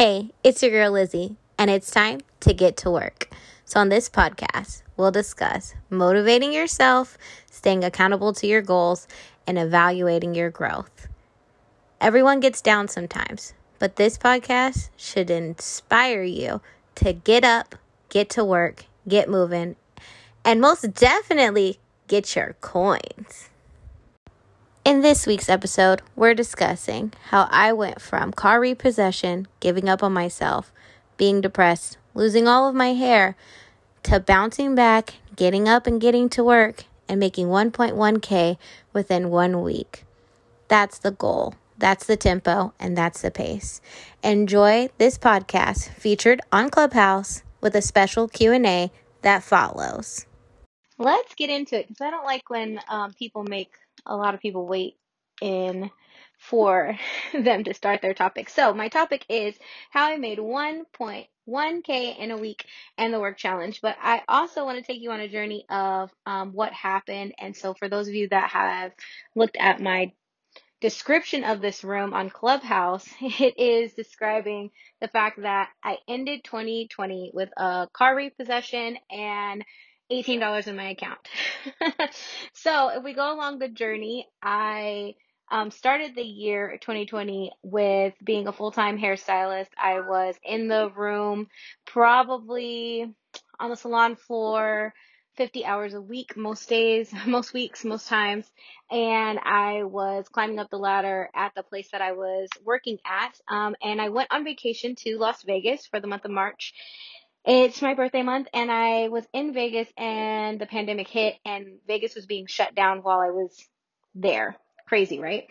[0.00, 3.28] Hey, it's your girl Lizzie, and it's time to get to work.
[3.64, 7.18] So, on this podcast, we'll discuss motivating yourself,
[7.50, 9.08] staying accountable to your goals,
[9.44, 11.08] and evaluating your growth.
[12.00, 16.60] Everyone gets down sometimes, but this podcast should inspire you
[16.94, 17.74] to get up,
[18.08, 19.74] get to work, get moving,
[20.44, 23.48] and most definitely get your coins.
[24.88, 30.14] In this week's episode, we're discussing how I went from car repossession, giving up on
[30.14, 30.72] myself,
[31.18, 33.36] being depressed, losing all of my hair,
[34.04, 38.56] to bouncing back, getting up and getting to work, and making 1.1K
[38.94, 40.04] within one week.
[40.68, 41.54] That's the goal.
[41.76, 43.82] That's the tempo and that's the pace.
[44.22, 50.24] Enjoy this podcast featured on Clubhouse with a special Q&A that follows.
[50.96, 53.72] Let's get into it because I don't like when um, people make
[54.06, 54.96] a lot of people wait
[55.42, 55.90] in
[56.38, 56.98] for
[57.34, 58.50] them to start their topic.
[58.50, 59.56] So, my topic is
[59.90, 62.66] how I made 1.1k in a week
[62.98, 63.80] and the work challenge.
[63.82, 67.34] But I also want to take you on a journey of um, what happened.
[67.38, 68.92] And so, for those of you that have
[69.36, 70.12] looked at my
[70.82, 74.70] description of this room on Clubhouse, it is describing
[75.02, 79.64] the fact that I ended 2020 with a car repossession and
[80.10, 81.18] $18 in my account.
[82.52, 85.14] so if we go along the journey, I
[85.50, 89.68] um, started the year 2020 with being a full time hairstylist.
[89.76, 91.48] I was in the room
[91.86, 93.14] probably
[93.58, 94.92] on the salon floor
[95.38, 98.50] 50 hours a week, most days, most weeks, most times.
[98.90, 103.38] And I was climbing up the ladder at the place that I was working at.
[103.46, 106.74] Um, and I went on vacation to Las Vegas for the month of March.
[107.50, 112.14] It's my birthday month, and I was in Vegas, and the pandemic hit, and Vegas
[112.14, 113.56] was being shut down while I was
[114.14, 114.54] there.
[114.86, 115.44] Crazy, right?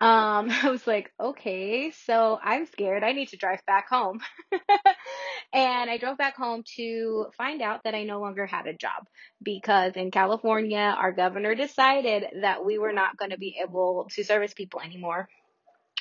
[0.00, 3.04] Um, I was like, okay, so I'm scared.
[3.04, 4.20] I need to drive back home.
[5.52, 9.04] and I drove back home to find out that I no longer had a job
[9.42, 14.24] because in California, our governor decided that we were not going to be able to
[14.24, 15.28] service people anymore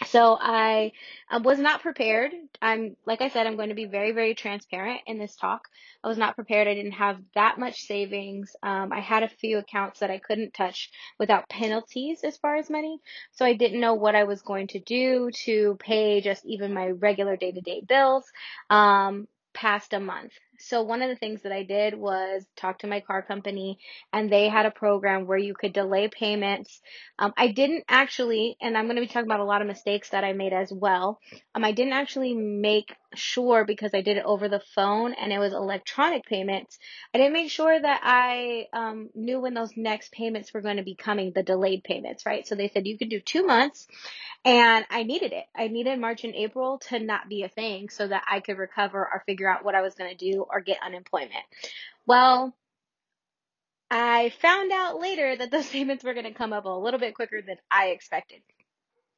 [0.05, 0.91] so I
[1.29, 2.31] um, was not prepared.
[2.61, 5.67] I'm, like I said, I'm going to be very, very transparent in this talk.
[6.03, 6.67] I was not prepared.
[6.67, 8.55] I didn't have that much savings.
[8.63, 12.69] Um, I had a few accounts that I couldn't touch without penalties as far as
[12.69, 12.99] money.
[13.31, 16.89] So I didn't know what I was going to do to pay just even my
[16.89, 18.25] regular day to day bills.
[18.69, 20.33] Um, past a month.
[20.61, 23.79] So one of the things that I did was talk to my car company
[24.13, 26.81] and they had a program where you could delay payments.
[27.19, 30.09] Um, I didn't actually, and I'm going to be talking about a lot of mistakes
[30.09, 31.19] that I made as well.
[31.55, 35.39] Um, I didn't actually make sure because I did it over the phone and it
[35.39, 36.79] was electronic payments.
[37.13, 40.83] I didn't make sure that I um, knew when those next payments were going to
[40.83, 42.47] be coming, the delayed payments, right?
[42.47, 43.87] So they said you could do two months
[44.43, 45.45] and I needed it.
[45.55, 48.99] I needed March and April to not be a thing so that I could recover
[48.99, 51.45] or figure out what I was going to do or get unemployment.
[52.05, 52.53] Well,
[53.89, 57.15] I found out later that those payments were going to come up a little bit
[57.15, 58.41] quicker than I expected.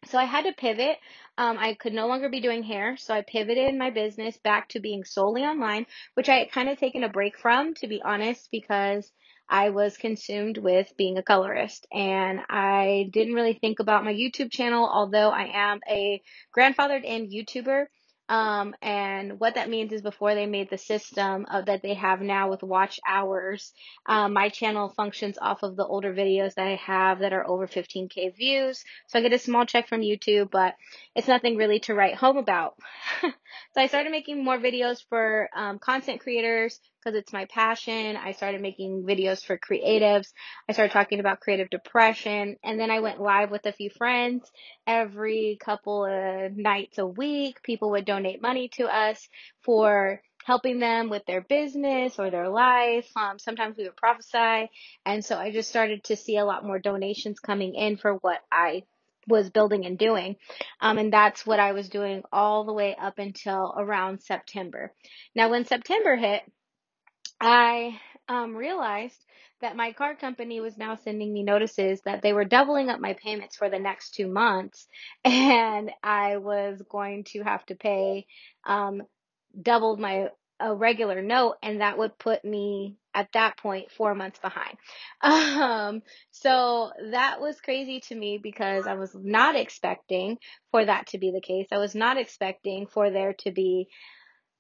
[0.07, 0.97] So I had to pivot.
[1.37, 4.81] Um, I could no longer be doing hair, so I pivoted my business back to
[4.81, 5.85] being solely online,
[6.15, 9.09] which I had kind of taken a break from, to be honest, because
[9.49, 14.51] I was consumed with being a colorist and I didn't really think about my YouTube
[14.51, 16.21] channel, although I am a
[16.57, 17.85] grandfathered in YouTuber.
[18.29, 22.49] Um, and what that means is before they made the system that they have now
[22.49, 23.73] with watch hours,
[24.05, 27.67] um, my channel functions off of the older videos that I have that are over
[27.67, 28.83] 15k views.
[29.07, 30.75] So I get a small check from YouTube, but
[31.15, 32.75] it's nothing really to write home about.
[33.21, 33.31] so
[33.75, 38.15] I started making more videos for um, content creators, because it's my passion.
[38.15, 40.27] I started making videos for creatives.
[40.69, 42.57] I started talking about creative depression.
[42.63, 44.49] And then I went live with a few friends
[44.87, 47.61] every couple of nights a week.
[47.63, 49.27] People would donate money to us
[49.61, 53.09] for helping them with their business or their life.
[53.15, 54.69] Um, sometimes we would prophesy.
[55.05, 58.39] And so I just started to see a lot more donations coming in for what
[58.51, 58.83] I
[59.27, 60.35] was building and doing.
[60.81, 64.91] Um, and that's what I was doing all the way up until around September.
[65.33, 66.43] Now, when September hit,
[67.43, 67.99] I
[68.29, 69.21] um, realized
[69.59, 73.13] that my car company was now sending me notices that they were doubling up my
[73.21, 74.87] payments for the next two months,
[75.25, 78.27] and I was going to have to pay
[78.65, 79.03] um,
[79.61, 80.29] double my
[80.59, 84.77] a regular note, and that would put me at that point four months behind.
[85.21, 86.01] Um,
[86.31, 90.37] so that was crazy to me because I was not expecting
[90.71, 91.67] for that to be the case.
[91.71, 93.87] I was not expecting for there to be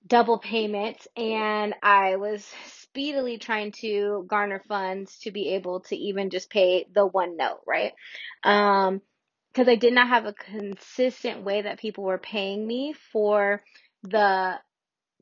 [0.05, 6.29] double payments and I was speedily trying to garner funds to be able to even
[6.29, 7.93] just pay the one note, right?
[8.43, 9.01] Um,
[9.53, 13.63] because I did not have a consistent way that people were paying me for
[14.01, 14.55] the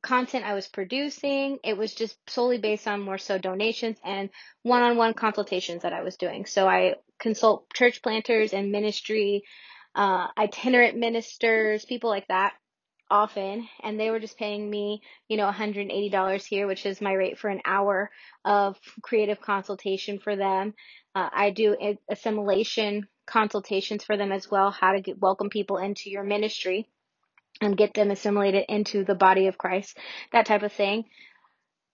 [0.01, 1.59] content I was producing.
[1.63, 4.29] It was just solely based on more so donations and
[4.63, 6.45] one on one consultations that I was doing.
[6.45, 9.43] So I consult church planters and ministry,
[9.95, 12.53] uh, itinerant ministers, people like that
[13.11, 17.37] often and they were just paying me you know $180 here which is my rate
[17.37, 18.09] for an hour
[18.45, 20.73] of creative consultation for them
[21.13, 21.75] uh, i do
[22.09, 26.87] assimilation consultations for them as well how to get, welcome people into your ministry
[27.61, 29.97] and get them assimilated into the body of Christ,
[30.33, 31.05] that type of thing.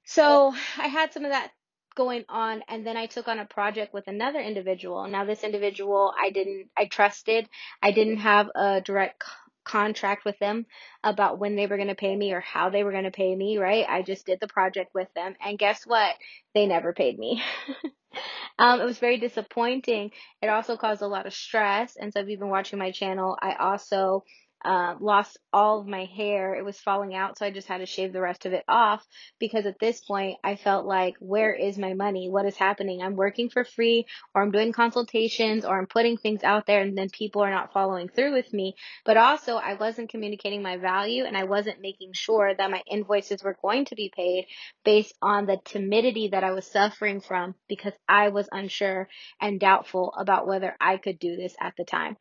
[0.06, 1.52] So I had some of that
[1.96, 5.08] going on and then I took on a project with another individual.
[5.08, 7.50] Now this individual I didn't I trusted.
[7.82, 9.24] I didn't have a direct
[9.68, 10.66] contract with them
[11.04, 13.36] about when they were going to pay me or how they were going to pay
[13.36, 13.86] me, right?
[13.88, 16.16] I just did the project with them and guess what?
[16.54, 17.44] They never paid me.
[18.60, 20.12] um, it was very disappointing.
[20.42, 21.98] It also caused a lot of stress.
[21.98, 24.24] And so if you've been watching my channel, I also
[24.66, 26.56] uh, lost all of my hair.
[26.56, 29.06] It was falling out, so I just had to shave the rest of it off
[29.40, 32.30] because at this point I felt like, where is my money?
[32.30, 33.02] What is happening?
[33.02, 36.98] I'm working for free, or I'm doing consultations, or I'm putting things out there, and
[36.98, 38.76] then people are not following through with me.
[39.06, 43.44] But also, I wasn't communicating my value, and I wasn't making sure that my invoices
[43.44, 44.48] were going to be paid
[44.84, 49.08] based on the timidity that I was suffering from because I was unsure
[49.42, 52.18] and doubtful about whether I could do this at the time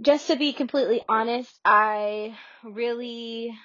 [0.00, 3.56] just to be completely honest, I really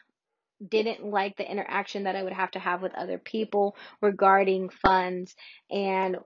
[0.65, 5.35] didn't like the interaction that I would have to have with other people regarding funds
[5.69, 6.17] and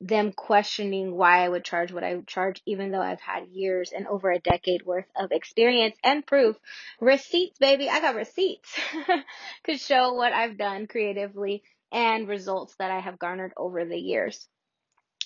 [0.00, 3.92] them questioning why I would charge what I would charge, even though I've had years
[3.92, 6.56] and over a decade worth of experience and proof.
[7.00, 7.88] Receipts, baby.
[7.88, 8.78] I got receipts
[9.64, 11.62] to show what I've done creatively
[11.92, 14.48] and results that I have garnered over the years.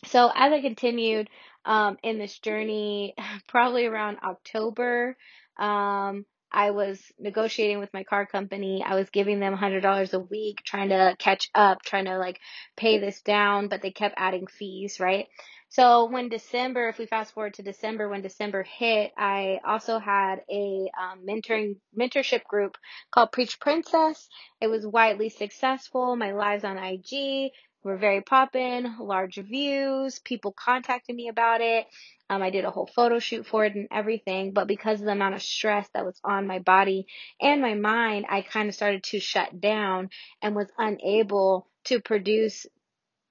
[0.05, 1.29] So as I continued
[1.65, 3.15] um, in this journey,
[3.49, 5.17] probably around October,
[5.59, 8.83] um, I was negotiating with my car company.
[8.87, 12.41] I was giving them $100 a week, trying to catch up, trying to like
[12.77, 15.27] pay this down, but they kept adding fees, right?
[15.71, 20.41] So when December, if we fast forward to December, when December hit, I also had
[20.51, 22.79] a um, mentoring mentorship group
[23.11, 24.29] called Preach Princess.
[24.63, 26.17] It was widely successful.
[26.17, 27.53] My lives on IG
[27.83, 31.87] were very poppin', large views, people contacted me about it.
[32.31, 35.13] Um, I did a whole photo shoot for it and everything, but because of the
[35.13, 37.07] amount of stress that was on my body
[37.41, 40.11] and my mind, I kind of started to shut down
[40.43, 42.67] and was unable to produce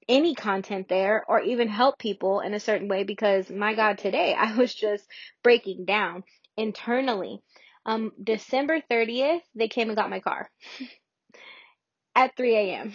[0.09, 4.33] any content there or even help people in a certain way because my God, today
[4.38, 5.05] I was just
[5.44, 6.23] breaking down
[6.55, 7.41] internally.
[7.85, 10.49] Um, December 30th, they came and got my car
[12.15, 12.94] at 3 a.m.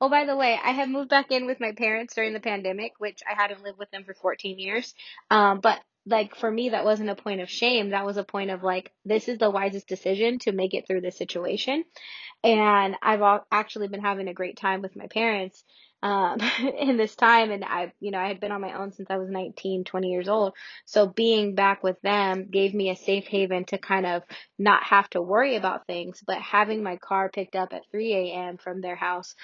[0.00, 2.94] Oh, by the way, I have moved back in with my parents during the pandemic,
[2.98, 4.94] which I hadn't lived with them for 14 years.
[5.30, 7.90] Um, but like for me, that wasn't a point of shame.
[7.90, 11.02] That was a point of like, this is the wisest decision to make it through
[11.02, 11.84] this situation.
[12.42, 15.62] And I've actually been having a great time with my parents
[16.02, 16.38] um,
[16.78, 17.50] in this time.
[17.50, 20.08] And I, you know, I had been on my own since I was 19, 20
[20.08, 20.54] years old.
[20.84, 24.22] So being back with them gave me a safe haven to kind of
[24.58, 26.22] not have to worry about things.
[26.26, 28.58] But having my car picked up at 3 a.m.
[28.58, 29.34] from their house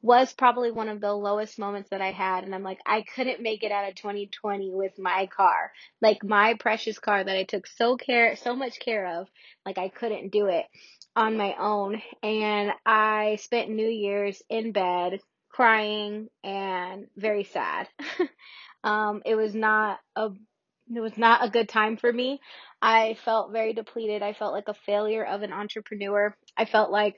[0.00, 2.44] was probably one of the lowest moments that I had.
[2.44, 5.72] And I'm like, I couldn't make it out of 2020 with my car.
[6.00, 9.28] Like my precious car that I took so care, so much care of.
[9.66, 10.66] Like I couldn't do it
[11.16, 12.00] on my own.
[12.22, 15.18] And I spent New Year's in bed
[15.48, 17.88] crying and very sad.
[18.84, 20.30] um, it was not a
[20.94, 22.40] it was not a good time for me.
[22.80, 24.22] I felt very depleted.
[24.22, 26.34] I felt like a failure of an entrepreneur.
[26.56, 27.16] I felt like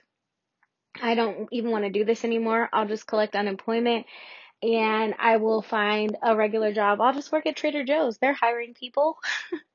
[1.01, 2.69] I don't even want to do this anymore.
[2.73, 4.07] I'll just collect unemployment
[4.63, 7.01] and I will find a regular job.
[7.01, 8.19] I'll just work at Trader Joe's.
[8.19, 9.19] They're hiring people.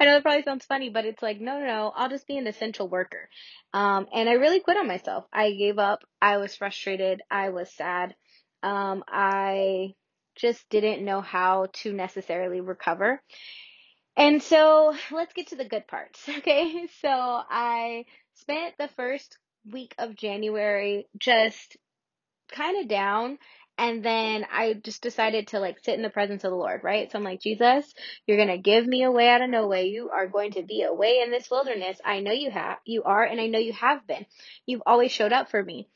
[0.00, 2.36] I know that probably sounds funny, but it's like, no, no, no, I'll just be
[2.38, 3.28] an essential worker.
[3.72, 5.24] Um, and I really quit on myself.
[5.32, 6.00] I gave up.
[6.20, 7.22] I was frustrated.
[7.30, 8.14] I was sad.
[8.62, 9.94] Um, I
[10.36, 13.22] just didn't know how to necessarily recover.
[14.16, 16.20] And so let's get to the good parts.
[16.38, 16.88] Okay.
[17.00, 19.38] So I spent the first
[19.70, 21.76] week of January just
[22.50, 23.38] kind of down
[23.78, 27.10] and then I just decided to like sit in the presence of the Lord, right?
[27.10, 27.94] So I'm like, Jesus,
[28.26, 29.86] you're going to give me a way out of no way.
[29.86, 31.98] You are going to be a way in this wilderness.
[32.04, 34.26] I know you have, you are, and I know you have been.
[34.66, 35.88] You've always showed up for me.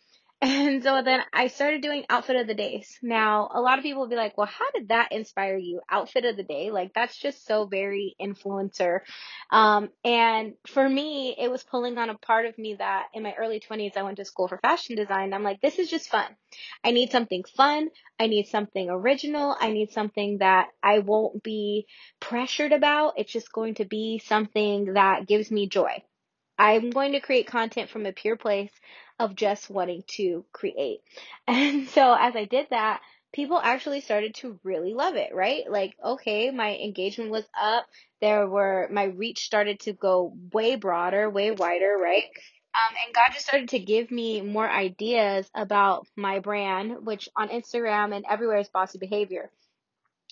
[0.42, 2.98] And so then I started doing outfit of the days.
[3.00, 5.80] Now, a lot of people will be like, well, how did that inspire you?
[5.88, 6.72] Outfit of the day?
[6.72, 9.00] Like, that's just so very influencer.
[9.52, 13.34] Um, and for me, it was pulling on a part of me that in my
[13.38, 15.32] early 20s, I went to school for fashion design.
[15.32, 16.26] I'm like, this is just fun.
[16.82, 17.90] I need something fun.
[18.18, 19.56] I need something original.
[19.60, 21.86] I need something that I won't be
[22.18, 23.14] pressured about.
[23.16, 26.02] It's just going to be something that gives me joy.
[26.58, 28.70] I'm going to create content from a pure place
[29.22, 31.00] of just wanting to create.
[31.46, 33.00] And so as I did that,
[33.32, 35.64] people actually started to really love it, right?
[35.68, 37.86] Like, okay, my engagement was up.
[38.20, 42.24] There were, my reach started to go way broader, way wider, right?
[42.74, 47.48] Um, and God just started to give me more ideas about my brand, which on
[47.48, 49.50] Instagram and everywhere is bossy behavior.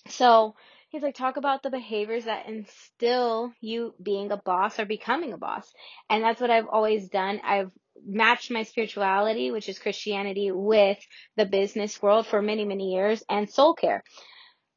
[0.09, 0.55] So
[0.91, 5.39] he's like, talk about the behaviors that instill you being a boss or becoming a
[5.39, 5.73] boss.
[6.09, 7.41] And that's what I've always done.
[7.45, 7.73] I've
[8.07, 10.99] matched my spirituality, which is Christianity, with
[11.37, 14.03] the business world for many, many years and soul care.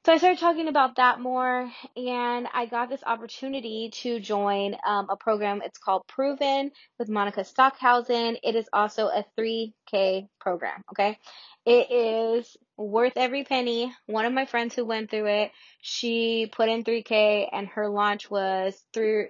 [0.06, 5.08] So I started talking about that more, and I got this opportunity to join um,
[5.10, 5.62] a program.
[5.64, 8.36] It's called Proven with Monica Stockhausen.
[8.44, 11.18] It is also a 3K program, okay?
[11.66, 13.94] It is worth every penny.
[14.08, 15.52] One of my friends who went through it,
[15.82, 19.28] she put in 3K, and her launch was through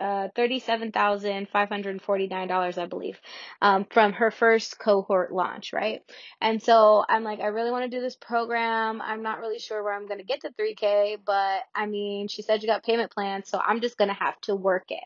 [0.00, 3.20] uh, $37,549, I believe,
[3.60, 6.02] um, from her first cohort launch, right?
[6.40, 9.02] And so I'm like, I really want to do this program.
[9.02, 12.42] I'm not really sure where I'm going to get to 3K, but I mean, she
[12.42, 15.04] said you got payment plans, so I'm just going to have to work it.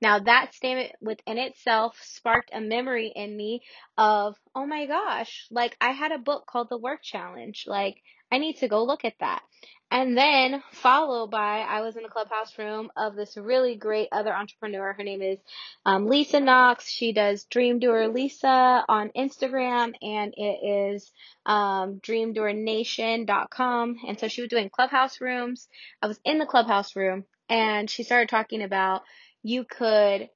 [0.00, 3.62] Now, that statement within itself sparked a memory in me
[3.96, 7.64] of, oh my gosh, like I had a book called The Work Challenge.
[7.66, 9.42] Like, I need to go look at that.
[9.90, 14.32] And then followed by, I was in a clubhouse room of this really great other
[14.32, 14.94] entrepreneur.
[14.94, 15.38] Her name is
[15.84, 16.88] um, Lisa Knox.
[16.88, 21.12] She does Dream Doer Lisa on Instagram and it is
[21.44, 23.96] um, dreamdoernation.com.
[24.08, 25.68] And so she was doing clubhouse rooms.
[26.00, 29.02] I was in the clubhouse room and she started talking about
[29.42, 30.30] you could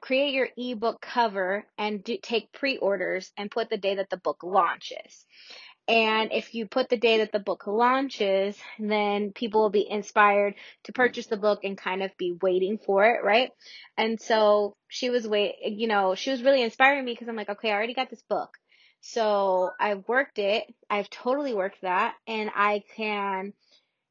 [0.00, 4.42] create your ebook cover and do, take pre-orders and put the day that the book
[4.42, 5.26] launches.
[5.88, 10.54] And if you put the day that the book launches, then people will be inspired
[10.84, 13.50] to purchase the book and kind of be waiting for it, right?
[13.96, 17.48] And so she was wait, you know, she was really inspiring me because I'm like,
[17.48, 18.50] okay, I already got this book.
[19.00, 20.64] So I've worked it.
[20.90, 23.54] I've totally worked that and I can,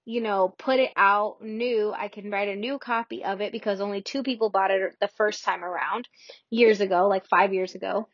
[0.04, 1.94] you know, put it out new.
[1.96, 5.10] I can write a new copy of it because only two people bought it the
[5.10, 6.08] first time around
[6.50, 8.08] years ago, like five years ago.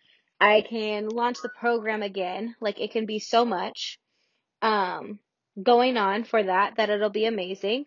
[0.44, 2.54] I can launch the program again.
[2.60, 3.98] Like it can be so much
[4.62, 5.20] um,
[5.62, 7.86] going on for that that it'll be amazing.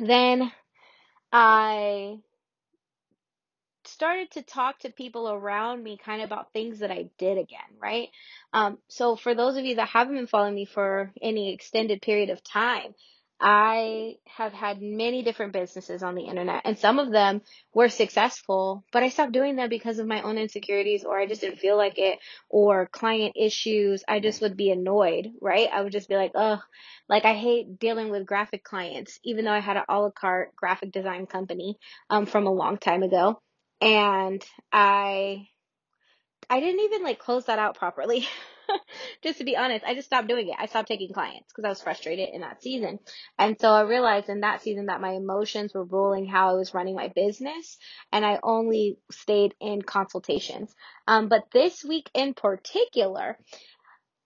[0.00, 0.50] Then
[1.30, 2.20] I
[3.84, 7.76] started to talk to people around me kind of about things that I did again,
[7.78, 8.08] right?
[8.54, 12.30] Um, so for those of you that haven't been following me for any extended period
[12.30, 12.94] of time,
[13.40, 17.40] I have had many different businesses on the internet and some of them
[17.72, 21.40] were successful, but I stopped doing them because of my own insecurities or I just
[21.40, 22.18] didn't feel like it
[22.50, 24.04] or client issues.
[24.06, 25.68] I just would be annoyed, right?
[25.72, 26.60] I would just be like, oh,
[27.08, 30.54] like I hate dealing with graphic clients, even though I had an a la carte
[30.54, 31.78] graphic design company,
[32.10, 33.40] um, from a long time ago.
[33.80, 35.48] And I,
[36.50, 38.28] I didn't even like close that out properly.
[39.22, 40.56] just to be honest, I just stopped doing it.
[40.58, 42.98] I stopped taking clients because I was frustrated in that season.
[43.38, 46.74] And so I realized in that season that my emotions were ruling how I was
[46.74, 47.78] running my business
[48.12, 50.74] and I only stayed in consultations.
[51.06, 53.38] Um, but this week in particular,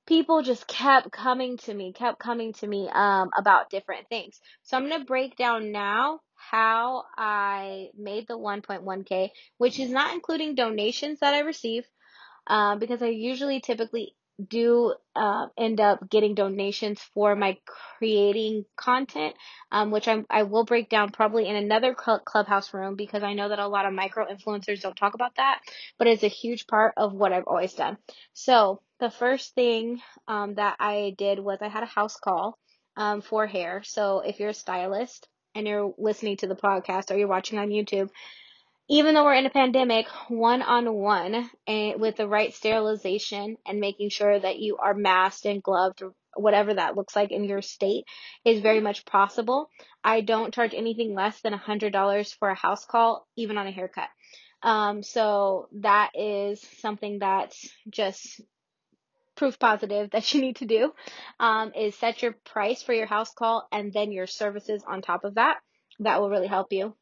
[0.06, 4.38] people just kept coming to me, kept coming to me, um, about different things.
[4.62, 10.12] So I'm going to break down now how I made the 1.1K, which is not
[10.12, 11.84] including donations that I receive,
[12.46, 14.14] um, because I usually typically
[14.48, 19.34] do uh, end up getting donations for my creating content,
[19.70, 23.34] um, which I'm, I will break down probably in another cl- clubhouse room because I
[23.34, 25.60] know that a lot of micro influencers don't talk about that,
[25.98, 27.96] but it's a huge part of what I've always done.
[28.32, 32.58] So the first thing um, that I did was I had a house call
[32.96, 33.82] um, for hair.
[33.84, 37.68] So if you're a stylist and you're listening to the podcast or you're watching on
[37.68, 38.10] YouTube,
[38.88, 44.10] even though we're in a pandemic, one on one with the right sterilization and making
[44.10, 46.02] sure that you are masked and gloved
[46.36, 48.04] whatever that looks like in your state
[48.44, 49.70] is very much possible.
[50.02, 53.72] I don't charge anything less than a $100 for a house call, even on a
[53.72, 54.08] haircut.
[54.62, 58.40] Um, so that is something that's just
[59.36, 60.92] proof positive that you need to do
[61.40, 65.24] um, is set your price for your house call and then your services on top
[65.24, 65.58] of that.
[66.00, 66.96] That will really help you.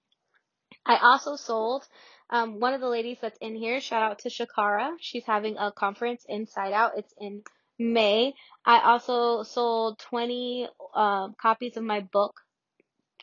[0.86, 1.86] I also sold
[2.30, 3.80] um, one of the ladies that's in here.
[3.80, 4.92] Shout out to Shakara.
[5.00, 6.92] She's having a conference inside out.
[6.96, 7.42] It's in
[7.78, 8.34] May.
[8.64, 12.40] I also sold 20 um, copies of my book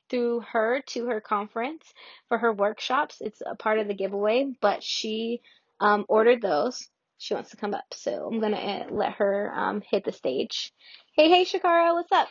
[0.10, 1.84] through her to her conference
[2.28, 3.18] for her workshops.
[3.22, 5.42] It's a part of the giveaway, but she
[5.80, 6.88] um, ordered those.
[7.18, 10.72] She wants to come up, so I'm gonna uh, let her um, hit the stage.
[11.16, 12.30] Hey, hey, Shakara, what's up?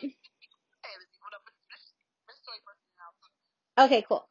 [3.78, 4.26] Okay, cool.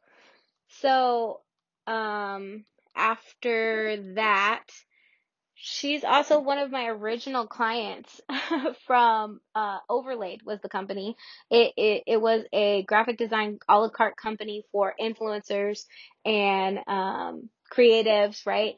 [0.82, 1.42] So
[1.86, 2.66] um,
[2.96, 4.64] after that,
[5.56, 8.22] she's also one of my original clients
[8.86, 11.16] from uh, Overlaid was the company.
[11.50, 15.86] It, it it was a graphic design a la carte company for influencers
[16.26, 18.76] and um, creatives, right?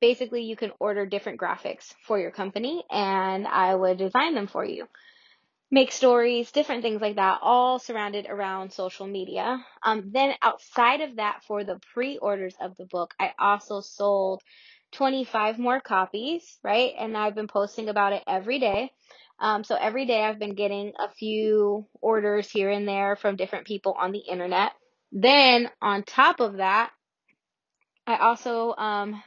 [0.00, 4.64] Basically, you can order different graphics for your company, and I would design them for
[4.64, 4.86] you
[5.74, 9.58] make stories, different things like that, all surrounded around social media.
[9.82, 14.40] Um, then outside of that, for the pre-orders of the book, I also sold
[14.92, 16.92] 25 more copies, right?
[16.96, 18.92] And I've been posting about it every day.
[19.40, 23.66] Um, so every day I've been getting a few orders here and there from different
[23.66, 24.70] people on the internet.
[25.10, 26.92] Then on top of that,
[28.06, 29.20] I also um,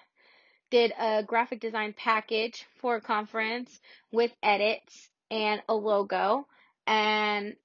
[0.71, 3.81] did a graphic design package for a conference
[4.13, 6.47] with edits and a logo.
[6.85, 7.55] And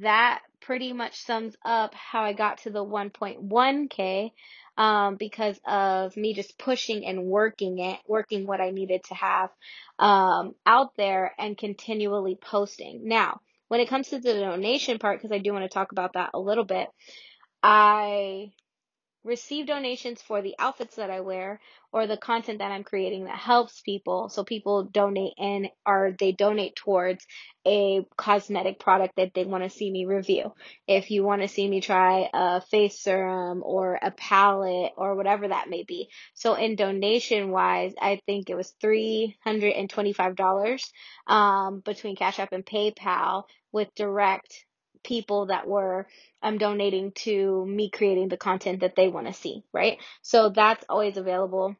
[0.00, 4.32] that pretty much sums up how I got to the 1.1K
[4.76, 9.50] um, because of me just pushing and working it, working what I needed to have
[9.98, 13.08] um, out there and continually posting.
[13.08, 16.14] Now, when it comes to the donation part, because I do want to talk about
[16.14, 16.88] that a little bit,
[17.62, 18.52] I
[19.26, 21.60] receive donations for the outfits that I wear
[21.92, 24.28] or the content that I'm creating that helps people.
[24.28, 27.26] So people donate in or they donate towards
[27.66, 30.52] a cosmetic product that they want to see me review.
[30.86, 35.48] If you want to see me try a face serum or a palette or whatever
[35.48, 36.08] that may be.
[36.34, 40.80] So in donation wise, I think it was $325
[41.26, 43.42] um, between Cash App and PayPal
[43.72, 44.65] with direct
[45.06, 46.06] people that were
[46.42, 49.98] um, donating to me creating the content that they want to see, right?
[50.22, 51.76] So that's always available.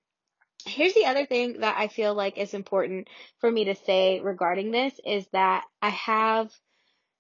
[0.65, 3.09] Here's the other thing that I feel like is important
[3.41, 6.51] for me to say regarding this is that I have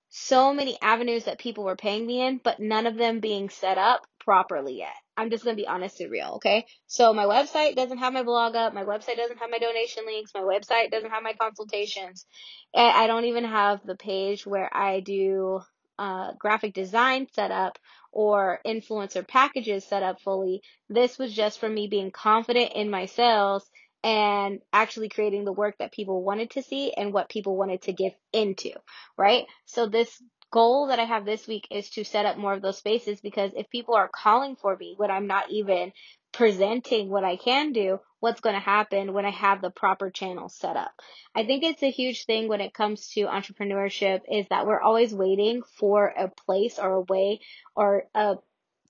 [0.09, 3.77] so many avenues that people were paying me in, but none of them being set
[3.77, 4.95] up properly yet.
[5.17, 6.67] I'm just gonna be honest and real, okay?
[6.87, 10.33] So my website doesn't have my blog up, my website doesn't have my donation links,
[10.35, 12.27] my website doesn't have my consultations.
[12.75, 15.61] I don't even have the page where I do
[15.99, 17.79] uh, graphic design set up
[18.13, 20.63] or influencer packages set up fully.
[20.89, 23.69] This was just for me being confident in my sales
[24.03, 27.93] and actually creating the work that people wanted to see and what people wanted to
[27.93, 28.71] give into,
[29.19, 29.45] right?
[29.65, 32.79] So this goal that I have this week is to set up more of those
[32.79, 35.93] spaces because if people are calling for me when I'm not even
[36.37, 40.51] presenting what I can do, what's going to happen when I have the proper channel
[40.51, 40.93] set up.
[41.35, 45.15] I think it's a huge thing when it comes to entrepreneurship is that we're always
[45.15, 47.41] waiting for a place or a way
[47.75, 48.37] or a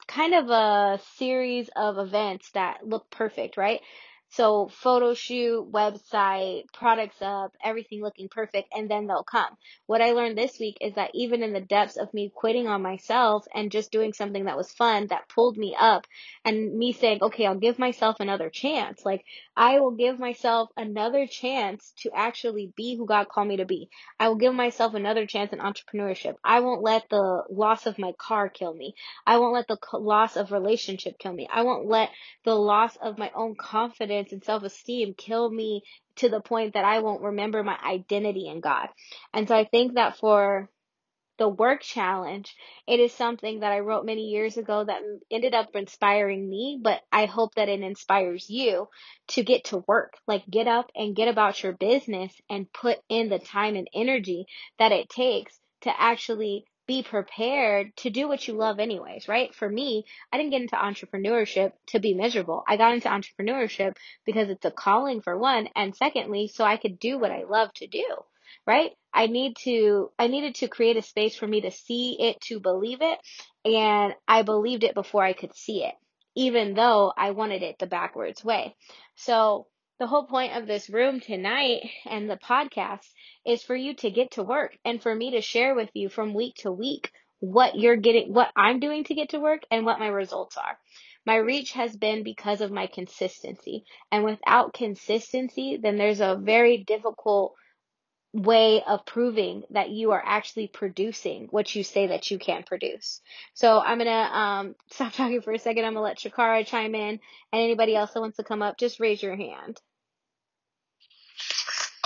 [0.08, 3.80] kind of a series of events that look perfect, right?
[4.30, 9.56] So photo shoot, website, products up, everything looking perfect, and then they'll come.
[9.86, 12.82] What I learned this week is that even in the depths of me quitting on
[12.82, 16.06] myself and just doing something that was fun that pulled me up
[16.44, 19.04] and me saying, okay, I'll give myself another chance.
[19.04, 19.24] Like
[19.56, 23.88] I will give myself another chance to actually be who God called me to be.
[24.18, 26.34] I will give myself another chance in entrepreneurship.
[26.44, 28.94] I won't let the loss of my car kill me.
[29.26, 31.48] I won't let the loss of relationship kill me.
[31.50, 32.10] I won't let
[32.44, 35.82] the loss of my own confidence confidence and self esteem kill me
[36.16, 38.88] to the point that I won't remember my identity in God.
[39.32, 40.70] And so I think that for
[41.38, 45.68] the work challenge, it is something that I wrote many years ago that ended up
[45.74, 48.88] inspiring me, but I hope that it inspires you
[49.28, 50.14] to get to work.
[50.26, 54.46] Like get up and get about your business and put in the time and energy
[54.78, 59.54] that it takes to actually be prepared to do what you love anyways, right?
[59.54, 62.64] For me, I didn't get into entrepreneurship to be miserable.
[62.66, 66.98] I got into entrepreneurship because it's a calling for one, and secondly, so I could
[66.98, 68.06] do what I love to do,
[68.66, 68.92] right?
[69.12, 72.60] I need to, I needed to create a space for me to see it, to
[72.60, 73.18] believe it,
[73.64, 75.94] and I believed it before I could see it,
[76.36, 78.76] even though I wanted it the backwards way.
[79.16, 79.66] So,
[79.98, 83.08] the whole point of this room tonight and the podcast
[83.46, 86.34] is for you to get to work and for me to share with you from
[86.34, 89.98] week to week what you're getting, what I'm doing to get to work and what
[89.98, 90.78] my results are.
[91.24, 93.84] My reach has been because of my consistency.
[94.12, 97.54] And without consistency, then there's a very difficult
[98.42, 103.20] way of proving that you are actually producing what you say that you can produce.
[103.54, 105.84] So I'm gonna um, stop talking for a second.
[105.84, 107.18] I'm gonna let Shakara chime in,
[107.52, 109.80] and anybody else that wants to come up, just raise your hand.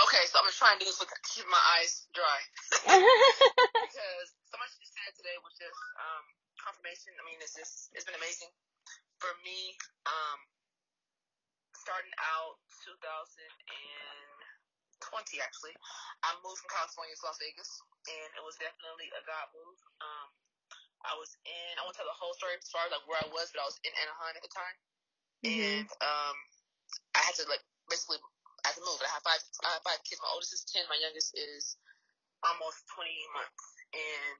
[0.01, 2.39] Okay, so I'm gonna try and do this with keep my eyes dry
[2.87, 6.25] because so much you said today was just um,
[6.63, 7.13] confirmation.
[7.19, 8.49] I mean, it's just it's been amazing
[9.19, 9.77] for me.
[10.07, 10.39] Um,
[11.81, 14.40] starting out 2000 and
[15.03, 15.75] 20 actually.
[16.23, 17.71] I moved from California to Las Vegas,
[18.07, 19.79] and it was definitely a God move.
[20.05, 20.29] Um,
[21.05, 21.73] I was in.
[21.81, 23.69] I won't tell the whole story as far as like where I was, but I
[23.69, 24.77] was in Anaheim at the time,
[25.45, 25.57] mm-hmm.
[25.57, 26.37] and um,
[27.17, 28.21] I had to like basically
[28.65, 29.01] I had to move.
[29.01, 30.21] I have five I have five kids.
[30.21, 30.85] My oldest is ten.
[30.93, 31.81] My youngest is
[32.45, 33.65] almost twenty months.
[33.97, 34.39] And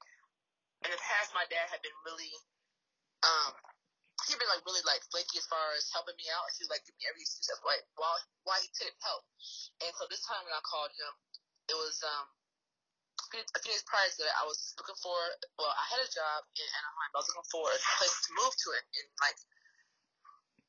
[0.87, 2.33] in the past, my dad had been really
[3.25, 3.53] um
[4.29, 6.45] he'd been like really like flaky as far as helping me out.
[6.57, 8.13] He like giving me every excuse as why why
[8.45, 9.25] why he couldn't help.
[9.81, 11.13] And so this time when I called him,
[11.71, 12.27] it was um
[13.31, 15.15] a few days prior to that, I was looking for,
[15.55, 17.11] well, I had a job in Anaheim.
[17.15, 19.39] But I was looking for a place to move to it in like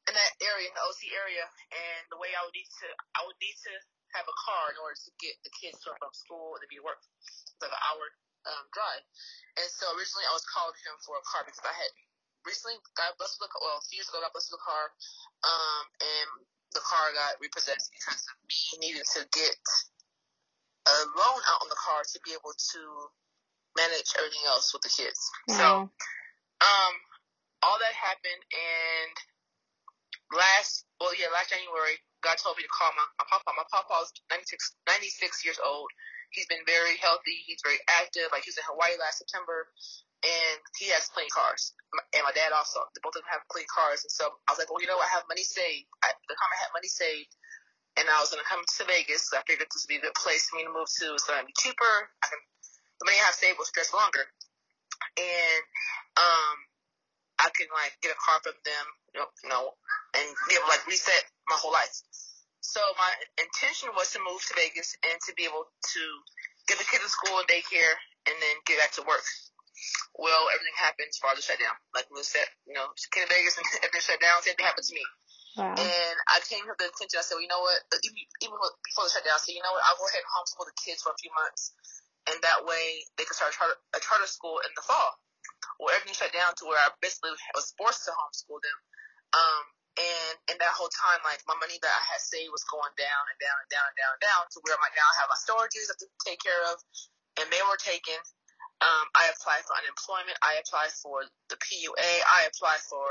[0.10, 1.46] in that area, in the OC area.
[1.74, 2.88] And the way I would need to,
[3.18, 3.74] I would need to
[4.14, 6.84] have a car in order to get the kids to from school and to be
[6.84, 7.02] work.
[7.26, 8.04] It's like an hour
[8.50, 9.04] um, drive.
[9.58, 11.92] And so originally I was calling him for a car because I had
[12.45, 14.86] recently got busted, the well, a few years ago got busted a car,
[15.45, 16.30] um, and
[16.73, 19.60] the car got repossessed because of me needing to get
[20.88, 22.82] a loan out on the car to be able to
[23.77, 25.21] manage everything else with the kids.
[25.47, 25.56] Wow.
[25.56, 25.67] So,
[26.62, 26.93] um,
[27.62, 29.15] all that happened, and
[30.34, 33.49] last, well, yeah, last January, God told me to call my, my papa.
[33.58, 35.89] My papa is 96, 96 years old.
[36.32, 37.44] He's been very healthy.
[37.46, 38.32] He's very active.
[38.32, 39.67] Like, he was in Hawaii last September,
[40.24, 41.76] and he has clean cars.
[42.15, 42.82] And my dad also.
[43.04, 44.08] Both of them have clean cars.
[44.08, 45.00] And so I was like, well, you know?
[45.00, 45.91] I have money saved.
[46.02, 47.36] I, the time I had money saved,
[48.00, 49.28] and I was gonna come to Vegas.
[49.28, 51.12] So I figured this would be a good place for me to move to.
[51.13, 51.94] It's gonna be cheaper.
[52.24, 52.39] I can
[53.02, 54.30] the money I have saved will stretch longer,
[55.17, 55.63] and
[56.22, 56.56] um,
[57.41, 59.74] I can like get a car from them, you know, you know,
[60.13, 61.89] and be able to like reset my whole life.
[62.62, 66.04] So my intention was to move to Vegas and to be able to
[66.69, 67.97] get the kids to school and daycare,
[68.30, 69.26] and then get back to work.
[70.13, 71.74] Well, everything happened as the shutdown.
[71.97, 74.45] Like Lou said, you know, came to Vegas and everything shut down.
[74.45, 75.06] Same thing happened to me.
[75.58, 75.74] Wow.
[75.74, 77.17] And I came to the attention.
[77.17, 77.82] I said, well, you know what?
[78.06, 79.84] Even, even before the shutdown, I said, you know what?
[79.84, 81.74] I'll go ahead and homeschool the kids for a few months,
[82.30, 85.17] and that way they can start a charter, a charter school in the fall.
[85.82, 88.78] Well, everything shut down to where I basically was forced to homeschool them.
[89.34, 89.63] Um,
[89.99, 93.23] and in that whole time, like my money that I had saved was going down
[93.27, 95.39] and down and down and down and down to where I'm now I have my
[95.39, 96.80] storages to take care of,
[97.41, 98.15] and they were taken.
[98.82, 100.39] Um, I applied for unemployment.
[100.41, 101.21] I applied for
[101.54, 102.12] the PUA.
[102.25, 103.06] I applied for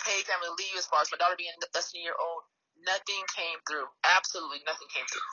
[0.00, 2.46] paid family leave as far as my daughter being less than a year old.
[2.86, 3.90] Nothing came through.
[4.06, 5.28] Absolutely nothing came through.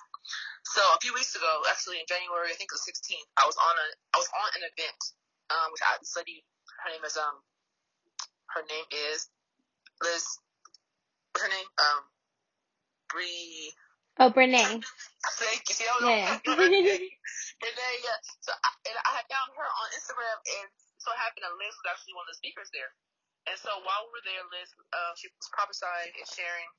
[0.74, 3.56] So a few weeks ago, actually in January, I think it was 16th, I was
[3.56, 5.02] on a I was on an event,
[5.54, 6.42] um, which I studied.
[6.82, 7.38] Her name is um,
[8.58, 9.30] her name is
[10.02, 10.26] Liz.
[11.36, 11.70] Her name?
[11.78, 12.02] Um,
[13.12, 13.72] Bree.
[14.20, 14.56] Oh, Brene.
[15.44, 15.76] Thank you.
[15.76, 16.40] See, I yeah.
[16.48, 16.88] Brene,
[18.08, 18.20] yeah.
[18.40, 20.68] So I, and I found her on Instagram, and
[21.04, 22.92] so happened that Liz was actually one of the speakers there.
[23.46, 26.70] And so while we were there, Liz, uh, she was prophesying and sharing.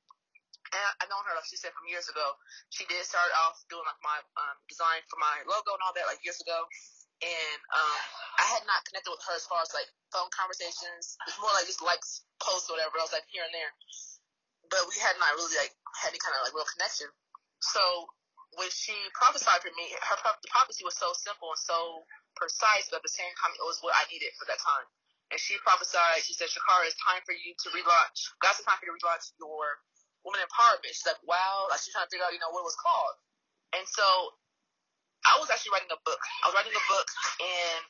[0.67, 2.35] And I, know her, like she said, from years ago.
[2.75, 6.11] She did start off doing like my um, design for my logo and all that,
[6.11, 6.59] like years ago.
[7.23, 7.99] And um,
[8.35, 11.15] I had not connected with her as far as like phone conversations.
[11.23, 12.99] It's more like just likes, posts, or whatever.
[12.99, 13.71] I was like here and there,
[14.69, 17.07] but we had not really like had any kind of like real connection.
[17.63, 17.81] So
[18.55, 23.01] when she prophesied for me, her the prophecy was so simple and so precise, but
[23.01, 24.87] at the same time, it was what I needed for that time
[25.31, 28.31] and she prophesied, she said, Shakara, it's time for you to relaunch.
[28.39, 29.83] God's time for you to relaunch your
[30.23, 30.95] woman empowerment.
[30.95, 31.67] She's like, wow.
[31.67, 33.15] Like she's trying to figure out, you know, what it was called.
[33.75, 34.07] And so
[35.27, 36.21] I was actually writing a book.
[36.43, 37.07] I was writing a book
[37.43, 37.83] and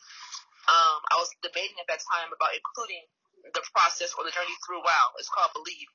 [0.65, 3.05] um, I was debating at that time about including
[3.53, 5.13] the process or the journey through wow.
[5.21, 5.89] It's called Believe.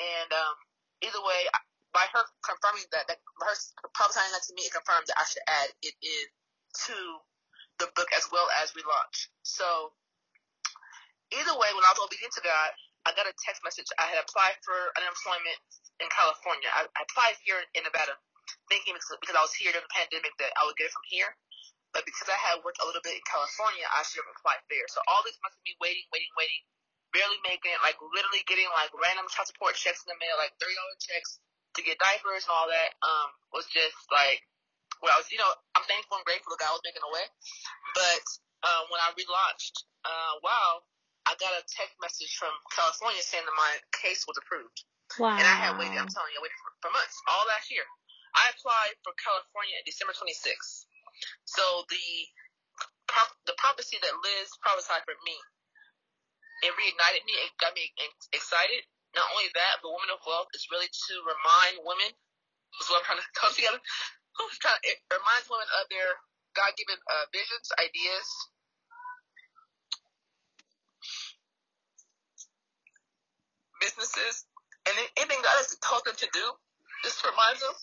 [0.00, 0.56] And um,
[1.04, 1.48] either way,
[1.92, 3.54] by her confirming that, that her
[3.92, 6.24] prophesying that to me, it confirmed that I should add it in
[6.88, 6.98] to
[7.80, 9.28] the book as well as relaunch.
[9.44, 9.92] So
[11.32, 12.70] either way, when I was obedient to God,
[13.04, 13.90] I got a text message.
[13.98, 15.58] I had applied for unemployment
[16.00, 16.70] in California.
[16.70, 18.14] I, I applied here in Nevada,
[18.70, 21.34] thinking because I was here during the pandemic that I would get it from here.
[21.92, 24.88] But because I had worked a little bit in California, I should have applied there.
[24.88, 26.62] So all this months of me waiting, waiting, waiting,
[27.12, 30.52] barely making it, like literally getting like random child support checks in the mail, like
[30.58, 31.38] thirty dollar checks
[31.76, 34.44] to get diapers and all that, um, was just like
[35.02, 37.26] well, I was, you know, I'm thankful and grateful that God was making a way.
[37.98, 38.24] But
[38.62, 40.86] um, when I relaunched, uh, wow,
[41.26, 44.86] I got a text message from California saying that my case was approved.
[45.18, 45.34] Wow.
[45.34, 47.84] And I had waited, I'm telling you, I waited for, for months, all last year.
[48.32, 50.88] I applied for California in December 26th.
[51.44, 52.06] So the
[53.44, 55.36] the prophecy that Liz prophesied for me,
[56.62, 57.90] it reignited me, it got me
[58.32, 58.86] excited.
[59.12, 62.08] Not only that, but Women of Wealth is really to remind women,
[62.80, 66.16] is what I'm trying to come together, it reminds women of their
[66.56, 68.28] God-given uh, visions, ideas,
[73.84, 74.48] businesses,
[74.88, 76.46] and anything God has told them to do,
[77.04, 77.76] just to remind them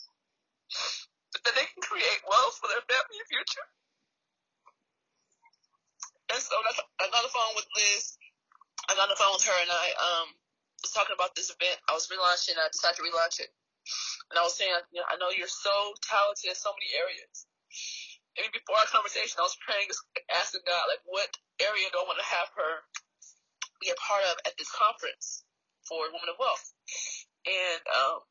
[1.46, 3.68] that they can create wealth for their family and future.
[6.34, 8.18] And so on the phone with Liz.
[8.90, 10.28] I got on the phone with her, and I um
[10.82, 11.78] was talking about this event.
[11.86, 12.58] I was relaunching.
[12.58, 13.54] I decided to relaunch it,
[14.34, 17.46] and I was saying, you know, I know you're so talented in so many areas.
[18.42, 19.94] And before our conversation, I was praying,
[20.32, 22.74] asking God, like, what area do I want to have her
[23.84, 25.46] be a part of at this conference
[25.86, 26.66] for Women of Wealth?
[27.46, 28.26] And um,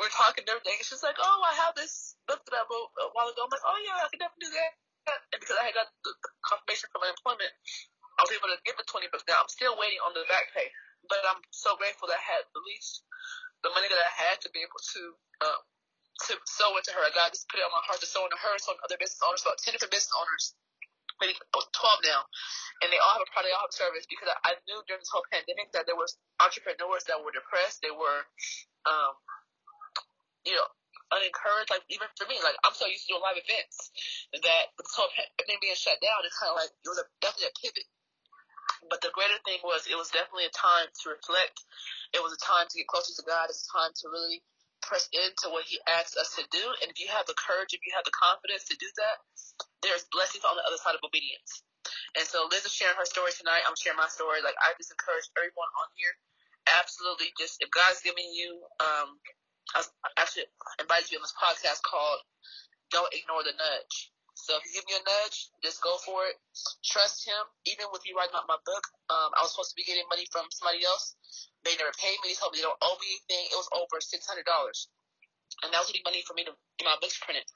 [0.00, 2.64] we are talking and everything, and she's like, "Oh, I have this book that I
[2.66, 4.72] wrote a while ago." I'm like, "Oh yeah, I can definitely do that."
[5.34, 7.52] And because I had got the confirmation from my employment,
[8.18, 9.26] I was able to give the 20 books.
[9.26, 10.70] Now I'm still waiting on the back pay,
[11.10, 13.04] but I'm so grateful that I had at least
[13.66, 15.02] the money that I had to be able to
[15.44, 15.62] um,
[16.30, 17.02] to sow into her.
[17.16, 19.42] God just put it on my heart to sow into her, into other business owners,
[19.42, 20.54] about 10 different business owners,
[21.18, 21.66] maybe 12
[22.06, 22.22] now,
[22.84, 24.78] and they all have a product, they all have a service because I, I knew
[24.86, 28.22] during this whole pandemic that there was entrepreneurs that were depressed, they were
[28.86, 29.14] um,
[30.44, 30.68] you know,
[31.12, 31.72] unencouraged.
[31.72, 33.90] Like even for me, like I'm so used to doing live events
[34.44, 37.50] that this whole everything being shut down, it's kind of like it was a, definitely
[37.50, 37.88] a pivot.
[38.90, 41.56] But the greater thing was it was definitely a time to reflect.
[42.12, 43.48] It was a time to get closer to God.
[43.48, 44.44] It's a time to really
[44.84, 46.64] press into what He asks us to do.
[46.84, 49.16] And if you have the courage, if you have the confidence to do that,
[49.80, 51.64] there's blessings on the other side of obedience.
[52.16, 53.64] And so Liz is sharing her story tonight.
[53.64, 54.44] I'm sharing my story.
[54.44, 56.14] Like I just encourage everyone on here,
[56.68, 59.20] absolutely, just if God's giving you um,
[59.72, 59.82] I
[60.18, 60.44] actually
[60.80, 62.20] invited you on this podcast called
[62.92, 64.12] Don't Ignore the Nudge.
[64.34, 66.36] So if you give me a nudge, just go for it.
[66.84, 67.42] Trust him.
[67.70, 70.26] Even with me writing out my book, um, I was supposed to be getting money
[70.30, 71.16] from somebody else.
[71.64, 72.34] They never paid me.
[72.34, 73.48] They told me they don't owe me anything.
[73.48, 74.90] It was over six hundred dollars,
[75.64, 77.46] and that was the money for me to get my books printed.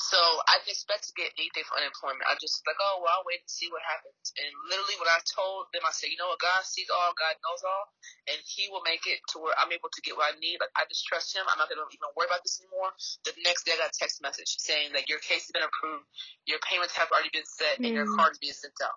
[0.00, 0.16] So
[0.48, 2.24] I didn't expect to get anything for unemployment.
[2.24, 4.32] I just like, oh well, I'll wait and see what happens.
[4.40, 7.36] And literally, when I told them, I said, you know what, God sees all, God
[7.44, 7.84] knows all,
[8.32, 10.58] and He will make it to where I'm able to get what I need.
[10.64, 11.44] Like I just trust Him.
[11.44, 12.92] I'm not gonna even worry about this anymore.
[13.28, 16.08] The next day, I got a text message saying that your case has been approved,
[16.48, 17.88] your payments have already been set, mm.
[17.88, 18.16] and your mm.
[18.16, 18.96] card is being sent out.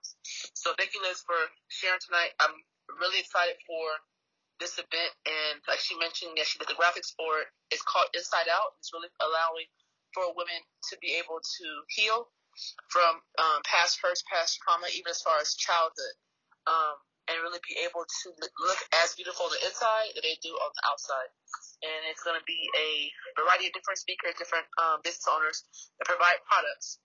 [0.55, 2.31] So thank you, Liz, for sharing tonight.
[2.39, 2.55] I'm
[3.03, 3.83] really excited for
[4.63, 7.47] this event, and like she mentioned, yeah, she did the graphics for it.
[7.75, 8.79] It's called Inside Out.
[8.79, 9.67] It's really allowing
[10.15, 12.31] for women to be able to heal
[12.87, 16.15] from um, past hurts, past trauma, even as far as childhood,
[16.71, 16.95] um,
[17.27, 18.27] and really be able to
[18.63, 21.29] look as beautiful on the inside as they do on the outside.
[21.83, 25.67] And it's going to be a variety of different speakers, different um, business owners
[25.99, 27.03] that provide products.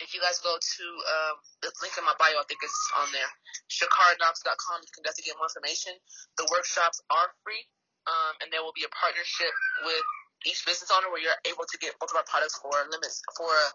[0.00, 3.12] If you guys go to um, the link in my bio, I think it's on
[3.12, 3.28] there,
[3.70, 5.94] shakarknox.com, you can definitely get more information.
[6.40, 7.60] The workshops are free,
[8.08, 9.52] um, and there will be a partnership
[9.84, 10.02] with
[10.46, 13.48] each business owner where you're able to get both of our products for limits for
[13.48, 13.68] a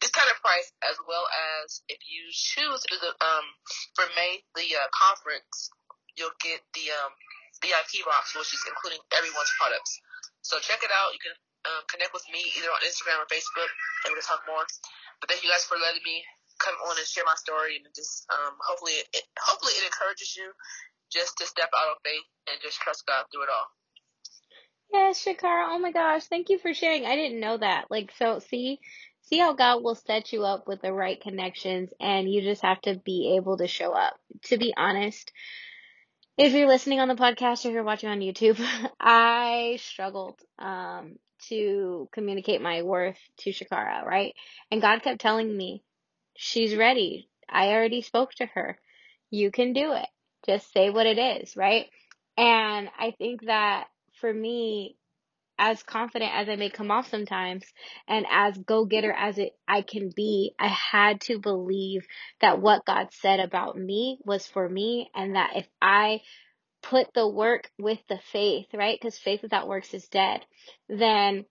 [0.00, 1.26] discounted price as well
[1.62, 3.46] as if you choose to do the um
[3.94, 5.70] for May the uh, conference
[6.18, 7.12] you'll get the um
[7.62, 9.98] VIP box which is including everyone's products.
[10.46, 11.10] So check it out.
[11.12, 13.70] You can um, connect with me either on Instagram or Facebook
[14.06, 14.62] and we can talk more.
[15.18, 16.22] But thank you guys for letting me
[16.62, 20.50] come on and share my story and just um hopefully it hopefully it encourages you
[21.10, 23.70] just to step out of faith and just trust God through it all.
[24.92, 25.68] Yes, Shakara.
[25.70, 26.24] Oh my gosh.
[26.26, 27.06] Thank you for sharing.
[27.06, 27.86] I didn't know that.
[27.90, 28.80] Like, so see,
[29.22, 32.80] see how God will set you up with the right connections and you just have
[32.82, 34.18] to be able to show up.
[34.44, 35.32] To be honest,
[36.36, 38.60] if you're listening on the podcast or you're watching on YouTube,
[39.00, 41.16] I struggled, um,
[41.48, 44.34] to communicate my worth to Shakara, right?
[44.70, 45.82] And God kept telling me,
[46.36, 47.28] she's ready.
[47.48, 48.78] I already spoke to her.
[49.30, 50.06] You can do it.
[50.46, 51.86] Just say what it is, right?
[52.36, 53.86] And I think that
[54.20, 54.96] for me,
[55.58, 57.64] as confident as I may come off sometimes
[58.06, 62.06] and as go getter as it I can be, I had to believe
[62.40, 66.20] that what God said about me was for me and that if I
[66.82, 68.98] put the work with the faith, right?
[69.00, 70.44] Because faith without works is dead,
[70.88, 71.44] then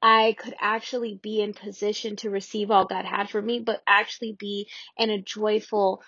[0.00, 4.36] I could actually be in position to receive all God had for me, but actually
[4.38, 6.02] be in a joyful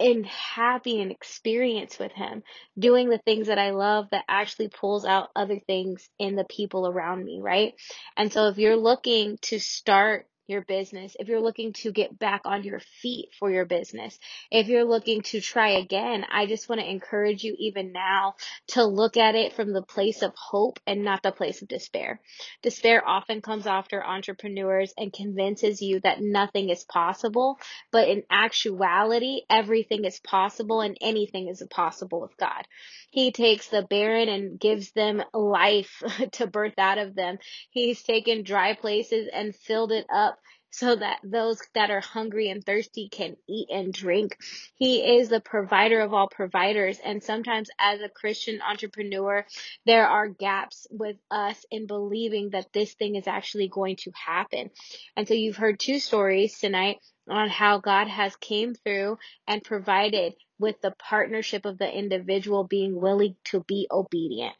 [0.00, 2.42] and happy and experience with him
[2.78, 6.86] doing the things that I love that actually pulls out other things in the people
[6.86, 7.74] around me, right?
[8.16, 12.42] And so if you're looking to start your business, if you're looking to get back
[12.44, 14.18] on your feet for your business,
[14.50, 18.34] if you're looking to try again, I just want to encourage you even now
[18.68, 22.20] to look at it from the place of hope and not the place of despair.
[22.62, 27.58] Despair often comes after entrepreneurs and convinces you that nothing is possible,
[27.92, 32.66] but in actuality, everything is possible and anything is possible with God.
[33.10, 37.38] He takes the barren and gives them life to birth out of them.
[37.70, 40.37] He's taken dry places and filled it up
[40.70, 44.36] so that those that are hungry and thirsty can eat and drink.
[44.74, 46.98] He is the provider of all providers.
[47.02, 49.46] And sometimes as a Christian entrepreneur,
[49.86, 54.70] there are gaps with us in believing that this thing is actually going to happen.
[55.16, 60.34] And so you've heard two stories tonight on how God has came through and provided
[60.58, 64.54] with the partnership of the individual being willing to be obedient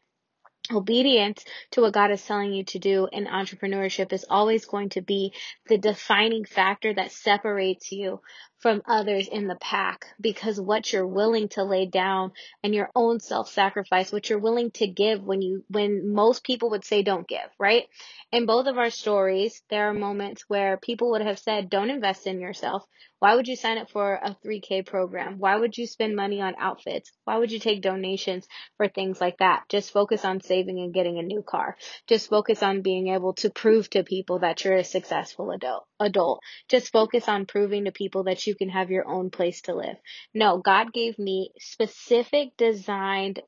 [0.73, 5.03] obedience to what God is telling you to do in entrepreneurship is always going to
[5.03, 5.33] be
[5.69, 8.21] the defining factor that separates you
[8.59, 13.21] from others in the pack because what you're willing to lay down and your own
[13.21, 17.49] self-sacrifice what you're willing to give when you when most people would say don't give
[17.59, 17.85] right?
[18.33, 22.27] In both of our stories there are moments where people would have said don't invest
[22.27, 22.85] in yourself.
[23.21, 25.39] Why would you sign up for a 3k program?
[25.39, 27.11] Why would you spend money on outfits?
[27.25, 29.65] Why would you take donations for things like that?
[29.69, 31.77] Just focus on saving and getting a new car.
[32.07, 36.41] Just focus on being able to prove to people that you're a successful adult adult.
[36.69, 39.97] Just focus on proving to people that you can have your own place to live.
[40.35, 43.43] No, God gave me specific designed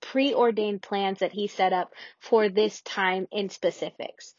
[0.00, 4.34] preordained plans that he set up for this time in specifics.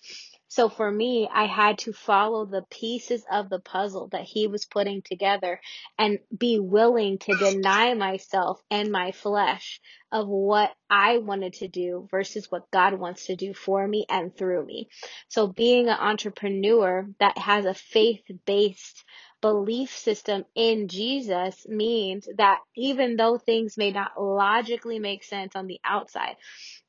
[0.47, 4.65] So for me, I had to follow the pieces of the puzzle that he was
[4.65, 5.61] putting together
[5.97, 9.79] and be willing to deny myself and my flesh
[10.11, 14.35] of what I wanted to do versus what God wants to do for me and
[14.35, 14.89] through me.
[15.29, 19.05] So being an entrepreneur that has a faith based
[19.41, 25.67] belief system in Jesus means that even though things may not logically make sense on
[25.67, 26.35] the outside,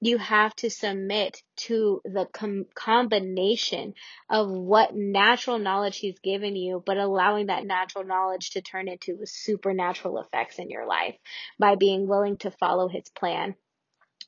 [0.01, 3.95] you have to submit to the com- combination
[4.29, 9.19] of what natural knowledge he's given you, but allowing that natural knowledge to turn into
[9.25, 11.17] supernatural effects in your life
[11.59, 13.55] by being willing to follow his plan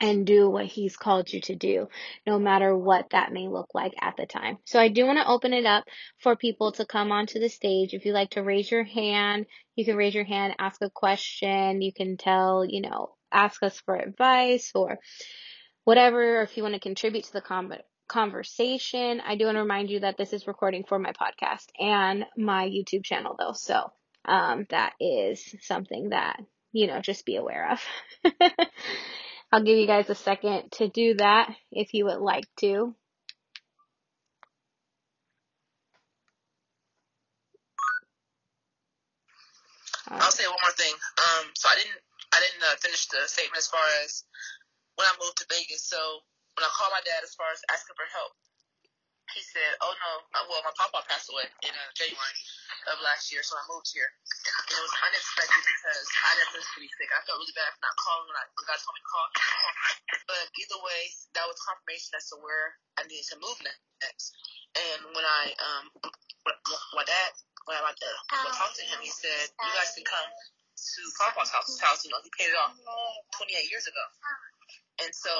[0.00, 1.88] and do what he's called you to do,
[2.26, 4.58] no matter what that may look like at the time.
[4.64, 5.84] So I do want to open it up
[6.18, 7.94] for people to come onto the stage.
[7.94, 11.82] If you'd like to raise your hand, you can raise your hand, ask a question.
[11.82, 14.98] You can tell, you know, ask us for advice or
[15.84, 17.78] whatever, or if you want to contribute to the
[18.08, 19.20] conversation.
[19.20, 22.68] I do want to remind you that this is recording for my podcast and my
[22.68, 23.52] YouTube channel though.
[23.52, 23.90] So,
[24.24, 26.40] um, that is something that,
[26.72, 28.32] you know, just be aware of.
[29.54, 32.90] I'll give you guys a second to do that if you would like to.
[40.10, 40.90] I'll say one more thing.
[40.90, 42.02] Um, so I didn't,
[42.34, 44.24] I didn't uh, finish the statement as far as
[44.98, 45.86] when I moved to Vegas.
[45.86, 46.02] So
[46.58, 48.34] when I called my dad as far as asking for help,
[49.32, 50.10] he said, "Oh no,
[50.50, 52.36] well my papa passed away in uh, January
[52.92, 56.68] of last year, so I moved here, and it was unexpected because I never was
[56.76, 57.08] pretty sick.
[57.08, 59.28] I felt really bad for not calling when, I, when God told me to call.
[60.28, 61.00] But either way,
[61.36, 64.32] that was confirmation as to where I needed to move next.
[64.76, 65.84] And when I um
[66.92, 67.30] my dad
[67.64, 70.28] when I went to talked to him, he said, "You guys can come
[70.74, 71.68] to Papa's house.
[71.68, 74.04] His house, you know, he paid it off 28 years ago."
[75.02, 75.32] And so,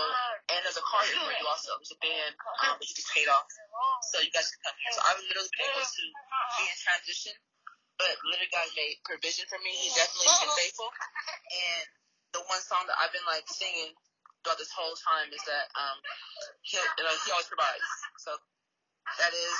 [0.51, 1.79] and there's a car here for you also.
[1.79, 2.35] There's a band
[2.67, 3.47] um, that you just paid off.
[4.11, 4.93] So you guys can come here.
[4.99, 6.05] So I've literally been able to
[6.59, 7.35] be in transition,
[8.03, 9.71] but literally God made provision for me.
[9.71, 10.90] He's definitely been faithful.
[10.90, 11.87] And
[12.35, 13.95] the one song that I've been like singing
[14.43, 15.99] throughout this whole time is that um,
[16.67, 17.87] he, you know, he always provides.
[18.19, 18.35] So
[19.23, 19.57] that is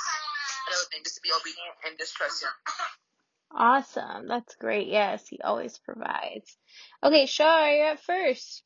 [0.67, 2.51] another thing, just to be obedient and just trust him.
[3.55, 4.27] Awesome.
[4.27, 4.87] That's great.
[4.91, 6.57] Yes, he always provides.
[7.03, 8.63] Okay, Shar, you're up first.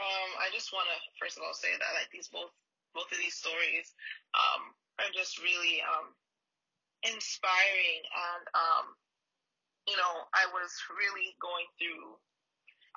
[0.00, 2.52] Um, I just want to first of all say that like these both
[2.96, 3.92] both of these stories
[4.36, 6.12] um, are just really um,
[7.04, 8.86] inspiring, and um,
[9.88, 12.14] you know, I was really going through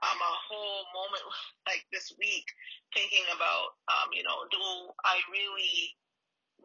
[0.03, 1.25] um, a whole moment
[1.69, 2.45] like this week
[2.93, 4.59] thinking about, um, you know, do
[5.03, 5.95] I really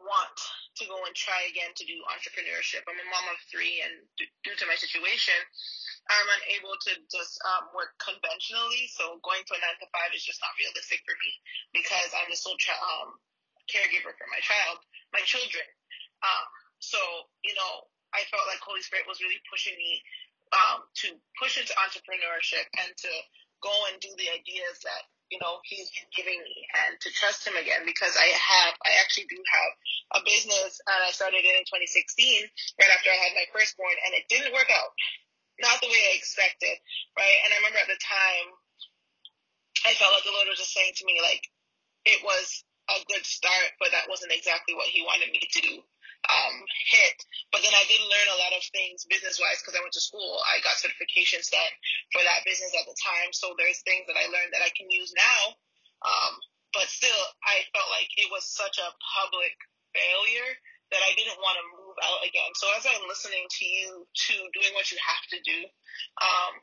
[0.03, 0.37] want
[0.81, 2.83] to go and try again to do entrepreneurship?
[2.85, 5.37] I'm a mom of three, and due to my situation,
[6.09, 8.89] I'm unable to just um, work conventionally.
[8.93, 11.31] So going to a nine to five is just not realistic for me
[11.75, 13.09] because I'm the sole child, um,
[13.69, 14.81] caregiver for my child,
[15.13, 15.65] my children.
[16.25, 16.45] Um,
[16.81, 16.99] so
[17.45, 20.01] you know, I felt like Holy Spirit was really pushing me
[20.51, 23.11] um, to push into entrepreneurship and to
[23.63, 27.55] go and do the ideas that you know he's giving me and to trust him
[27.55, 29.71] again because I have I actually do have
[30.19, 31.87] a business and I started it in 2016
[32.77, 34.91] right after I had my firstborn and it didn't work out
[35.61, 36.73] not the way I expected,
[37.13, 37.37] right?
[37.45, 38.47] And I remember at the time,
[39.85, 41.45] I felt like the Lord was just saying to me, like,
[42.05, 45.61] it was a good start, but that wasn't exactly what He wanted me to
[46.29, 46.55] um,
[46.91, 47.17] hit.
[47.49, 50.03] But then I did learn a lot of things business wise because I went to
[50.03, 50.41] school.
[50.45, 51.73] I got certifications done
[52.13, 53.33] for that business at the time.
[53.33, 55.41] So there's things that I learned that I can use now.
[56.01, 56.33] Um,
[56.73, 59.55] but still, I felt like it was such a public
[59.91, 60.51] failure
[60.91, 62.51] that I didn't want to move out again.
[62.55, 65.59] So as I'm listening to you to doing what you have to do,
[66.19, 66.53] um,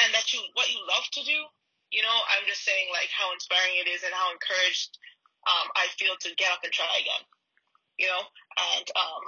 [0.00, 1.38] and that you what you love to do,
[1.92, 4.96] you know, I'm just saying like how inspiring it is and how encouraged
[5.44, 7.24] um, I feel to get up and try again.
[7.98, 8.22] You know,
[8.76, 9.22] and um,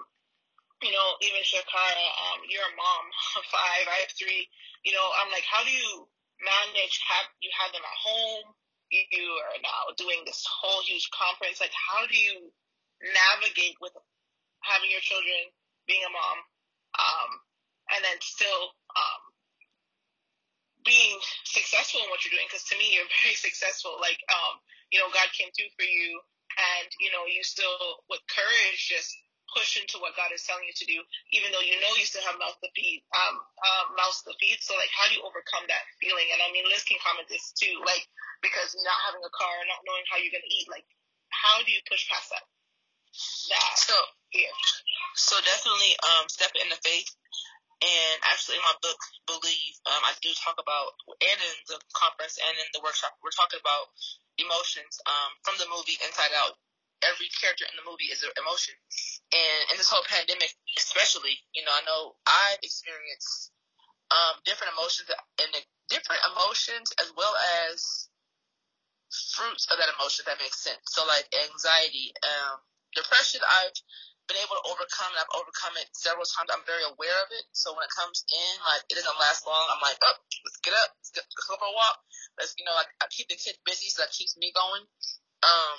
[0.85, 3.05] you know, even Shakara, um, you're a mom
[3.41, 4.45] of five, I have three.
[4.85, 6.05] You know, I'm like, how do you
[6.45, 7.01] manage?
[7.09, 8.53] Have you have them at home?
[8.93, 11.59] You are now doing this whole huge conference.
[11.59, 12.53] Like, how do you
[13.03, 13.91] navigate with
[14.63, 15.51] having your children,
[15.89, 16.39] being a mom,
[17.01, 17.31] um,
[17.97, 19.23] and then still um,
[20.87, 22.47] being successful in what you're doing?
[22.47, 23.99] Because to me, you're very successful.
[23.99, 24.61] Like, um,
[24.95, 26.23] you know, God came through for you,
[26.57, 29.11] and you know, you still with courage just
[29.53, 30.99] push into what God is telling you to do,
[31.31, 34.59] even though you know you still have mouth to feed, um, uh, mouth to feed.
[34.65, 36.27] So like, how do you overcome that feeling?
[36.35, 38.03] And I mean, Liz can comment this too, like
[38.43, 40.85] because not having a car, not knowing how you're gonna eat, like,
[41.31, 42.45] how do you push past that?
[43.55, 43.97] That so
[44.35, 44.51] fear.
[45.15, 47.09] So definitely, um, step into faith.
[47.85, 48.97] And actually, in my book,
[49.29, 53.35] Believe, um, I do talk about, and in the conference and in the workshop, we're
[53.35, 53.93] talking about
[54.39, 56.59] emotions um, from the movie Inside Out
[57.05, 58.73] every character in the movie is an emotion.
[59.33, 63.53] And in this whole pandemic, especially, you know, I know I've experienced
[64.09, 65.51] um, different emotions and
[65.93, 67.35] different emotions as well
[67.69, 68.09] as
[69.37, 70.25] fruits of that emotion.
[70.25, 70.81] That makes sense.
[70.93, 72.63] So like anxiety, um,
[72.97, 73.75] depression, I've
[74.25, 76.49] been able to overcome, and I've overcome it several times.
[76.49, 77.45] I'm very aware of it.
[77.53, 79.67] So when it comes in, like it doesn't last long.
[79.69, 80.17] I'm like, oh,
[80.47, 82.01] let's get up, let's go for a walk.
[82.39, 84.83] Let's, you know, like I keep the kids busy, so that keeps me going.
[85.45, 85.77] Um,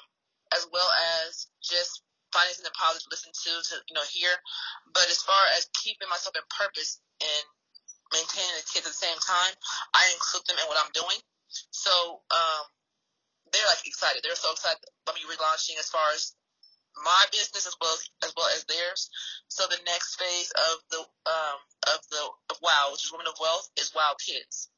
[0.53, 0.87] as well
[1.25, 4.31] as just finding something positive to listen to, to you know, hear.
[4.93, 7.45] But as far as keeping myself in purpose and
[8.13, 9.53] maintaining the kids at the same time,
[9.95, 11.17] I include them in what I'm doing.
[11.71, 12.63] So um,
[13.51, 14.21] they're like excited.
[14.21, 16.35] They're so excited about me relaunching as far as
[17.03, 19.09] my business as well as, as well as theirs.
[19.47, 21.59] So the next phase of the um,
[21.95, 24.69] of the of WOW, which is Women of Wealth, is WOW Kids.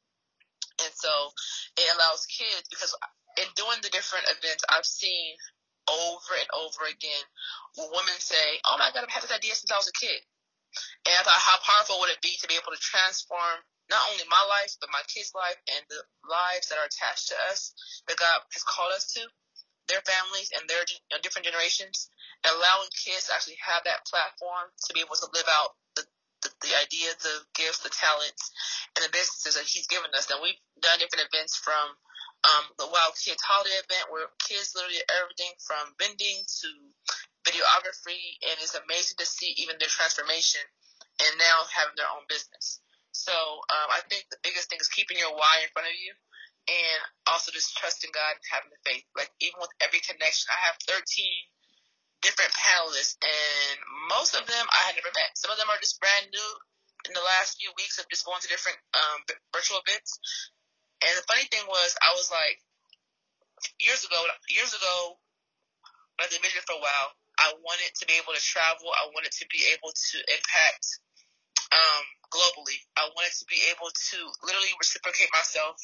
[0.83, 1.31] And so
[1.77, 2.93] it allows kids because
[3.37, 5.35] in doing the different events, I've seen
[5.87, 7.25] over and over again
[7.77, 10.21] women say, "Oh my God, I've had this idea since I was a kid,"
[11.05, 14.25] and I thought, how powerful would it be to be able to transform not only
[14.27, 17.73] my life but my kids' life and the lives that are attached to us
[18.07, 19.23] that God has called us to,
[19.87, 20.83] their families and their
[21.21, 22.09] different generations,
[22.43, 25.75] allowing kids to actually have that platform to be able to live out
[26.87, 28.51] ideas, the gifts, the talents,
[28.95, 30.31] and the businesses that He's given us.
[30.31, 31.93] And we've done different events from
[32.47, 36.69] um, the WOW Kids holiday event where kids literally everything from vending to
[37.43, 40.63] videography, and it's amazing to see even their transformation
[41.19, 42.79] and now having their own business.
[43.11, 46.13] So um, I think the biggest thing is keeping your why in front of you,
[46.69, 49.07] and also just trusting God and having the faith.
[49.17, 51.01] Like even with every connection, I have 13
[52.21, 53.77] different panelists, and
[54.13, 55.33] most of them I had never met.
[55.33, 56.49] Some of them are just brand new
[57.05, 59.21] in the last few weeks of just going to different um,
[59.53, 60.17] virtual events.
[61.05, 62.57] And the funny thing was, I was like,
[63.77, 64.17] years ago,
[64.49, 65.21] years ago,
[66.17, 68.89] I did vision for a while, I wanted to be able to travel.
[68.89, 70.85] I wanted to be able to impact
[71.69, 72.81] um, globally.
[72.97, 75.77] I wanted to be able to literally reciprocate myself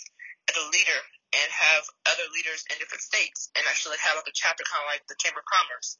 [0.50, 1.00] as a leader
[1.34, 4.89] and have other leaders in different states and actually have like a chapter kind of
[4.94, 5.98] like the Chamber of Commerce.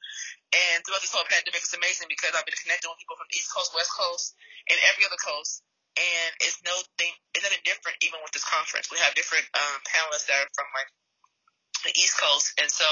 [0.54, 3.50] And throughout this whole pandemic, it's amazing because I've been connecting with people from East
[3.50, 4.38] Coast, West Coast,
[4.70, 5.66] and every other coast
[5.98, 8.90] and it's no thing, it's nothing different even with this conference.
[8.90, 10.90] We have different um, panelists that are from like
[11.86, 12.88] the East Coast, and so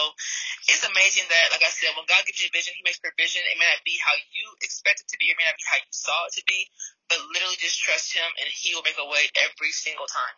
[0.68, 3.42] it's amazing that, like I said, when God gives you a vision, He makes provision.
[3.48, 5.80] It may not be how you expect it to be, it may not be how
[5.82, 6.68] you saw it to be,
[7.10, 10.36] but literally just trust Him, and He will make a way every single time.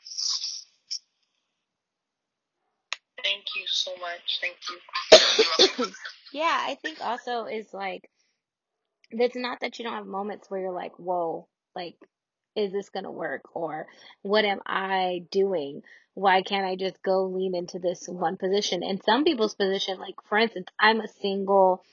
[3.23, 4.41] Thank you so much.
[4.41, 5.85] Thank you.
[6.33, 8.09] yeah, I think also is like
[9.11, 11.95] it's not that you don't have moments where you're like, whoa, like
[12.55, 13.43] is this going to work?
[13.55, 13.87] Or
[14.21, 15.81] what am I doing?
[16.13, 18.83] Why can't I just go lean into this one position?
[18.83, 21.83] In some people's position, like for instance, I'm a single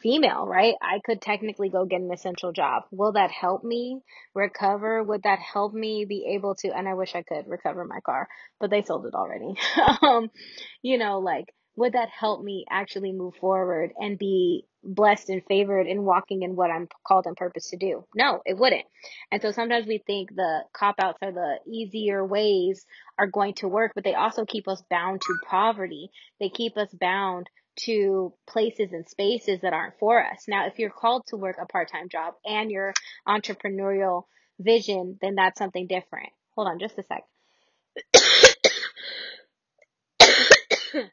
[0.00, 0.74] female, right?
[0.80, 2.84] I could technically go get an essential job.
[2.90, 4.00] Will that help me
[4.34, 5.02] recover?
[5.02, 8.28] Would that help me be able to, and I wish I could recover my car,
[8.60, 9.54] but they sold it already.
[10.02, 10.30] um,
[10.82, 15.86] you know, like, would that help me actually move forward and be blessed and favored
[15.86, 18.06] in walking in what I'm called and purpose to do?
[18.14, 18.86] No, it wouldn't.
[19.30, 22.86] And so sometimes we think the cop outs or the easier ways
[23.18, 26.08] are going to work, but they also keep us bound to poverty.
[26.40, 27.48] They keep us bound
[27.84, 30.44] to places and spaces that aren't for us.
[30.48, 32.92] Now, if you're called to work a part time job and your
[33.26, 34.24] entrepreneurial
[34.58, 36.30] vision, then that's something different.
[36.54, 37.24] Hold on just a sec.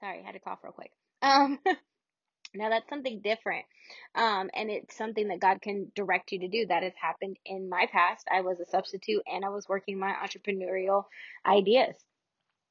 [0.00, 0.92] Sorry, I had to cough real quick.
[1.22, 1.58] Um,
[2.54, 3.64] now that's something different.
[4.14, 6.66] Um, and it's something that God can direct you to do.
[6.66, 8.26] That has happened in my past.
[8.32, 11.04] I was a substitute and I was working my entrepreneurial
[11.46, 11.94] ideas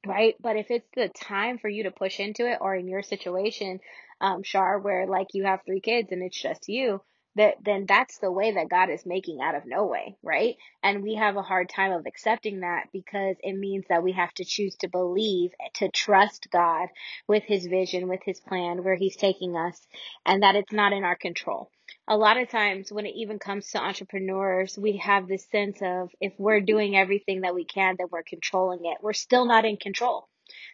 [0.06, 0.34] right?
[0.40, 3.80] But if it's the time for you to push into it, or in your situation,
[4.20, 7.02] um, Shar, where like you have three kids and it's just you,
[7.36, 10.56] that then that's the way that God is making out of no way, right?
[10.82, 14.32] And we have a hard time of accepting that because it means that we have
[14.34, 16.88] to choose to believe, to trust God
[17.28, 19.80] with his vision, with his plan, where he's taking us,
[20.26, 21.70] and that it's not in our control.
[22.10, 26.10] A lot of times when it even comes to entrepreneurs, we have this sense of
[26.20, 28.98] if we're doing everything that we can, then we're controlling it.
[29.00, 30.28] We're still not in control.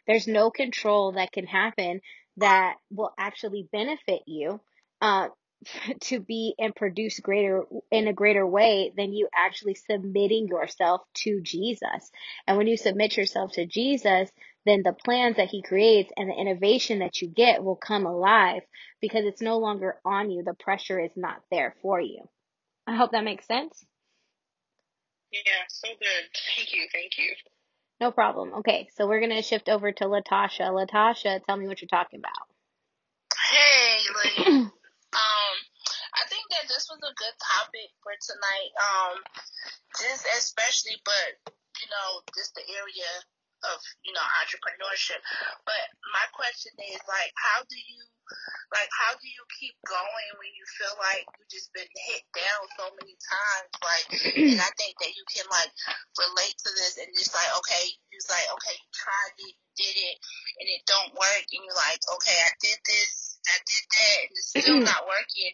[0.07, 2.01] There's no control that can happen
[2.39, 4.62] that will actually benefit you.
[5.03, 5.28] Uh,
[6.01, 11.41] to be and produce greater in a greater way than you actually submitting yourself to
[11.43, 12.11] Jesus.
[12.47, 14.30] And when you submit yourself to Jesus,
[14.66, 18.62] then the plans that he creates and the innovation that you get will come alive
[19.00, 20.42] because it's no longer on you.
[20.42, 22.28] The pressure is not there for you.
[22.86, 23.84] I hope that makes sense.
[25.32, 26.24] Yeah, so good.
[26.56, 26.86] Thank you.
[26.92, 27.32] Thank you.
[28.00, 28.54] No problem.
[28.58, 30.68] Okay, so we're going to shift over to Latasha.
[30.68, 32.46] Latasha, tell me what you're talking about.
[33.50, 34.66] Hey,
[35.16, 35.56] Um,
[36.12, 38.72] I think that this was a good topic for tonight.
[38.76, 39.16] Um,
[39.96, 43.10] just especially, but you know, just the area
[43.74, 45.20] of you know entrepreneurship.
[45.64, 48.00] But my question is like, how do you
[48.74, 52.62] like how do you keep going when you feel like you just been hit down
[52.78, 53.70] so many times?
[53.82, 55.70] Like, and I think that you can like
[56.18, 59.96] relate to this and just like, okay, you like, okay, you tried it, you did
[59.96, 60.16] it,
[60.62, 64.32] and it don't work, and you're like, okay, I did this, I did that, and
[64.34, 64.90] it's still mm-hmm.
[64.90, 65.53] not working,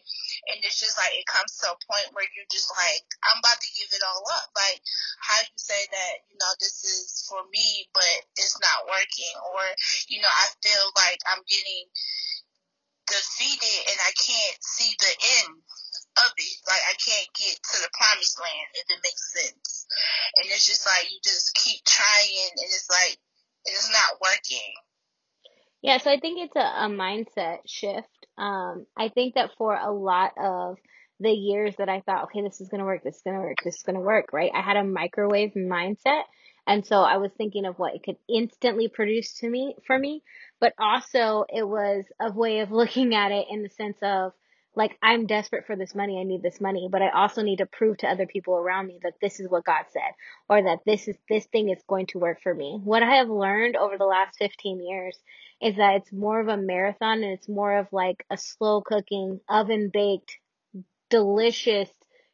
[0.49, 3.61] and it's just like it comes to a point where you're just like, I'm about
[3.61, 4.49] to give it all up.
[4.57, 4.81] Like,
[5.21, 9.63] how you say that, you know, this is for me, but it's not working, or
[10.09, 11.85] you know, I feel like I'm getting
[13.07, 15.13] defeated and I can't see the
[15.43, 15.59] end
[16.23, 16.57] of it.
[16.67, 19.85] Like I can't get to the promised land if it makes sense.
[20.37, 23.17] And it's just like you just keep trying and it's like
[23.65, 24.73] it's not working.
[25.83, 28.07] Yeah, so I think it's a, a mindset shift.
[28.37, 30.77] Um, I think that for a lot of
[31.19, 33.75] the years that I thought, okay, this is gonna work, this is gonna work, this
[33.75, 34.51] is gonna work, right?
[34.55, 36.23] I had a microwave mindset.
[36.65, 40.23] And so I was thinking of what it could instantly produce to me for me,
[40.61, 44.31] but also it was a way of looking at it in the sense of
[44.75, 47.65] like I'm desperate for this money, I need this money, but I also need to
[47.65, 50.13] prove to other people around me that this is what God said
[50.49, 52.79] or that this is this thing is going to work for me.
[52.83, 55.17] What I have learned over the last 15 years
[55.61, 59.39] is that it's more of a marathon and it's more of like a slow cooking,
[59.47, 60.37] oven baked,
[61.09, 61.89] delicious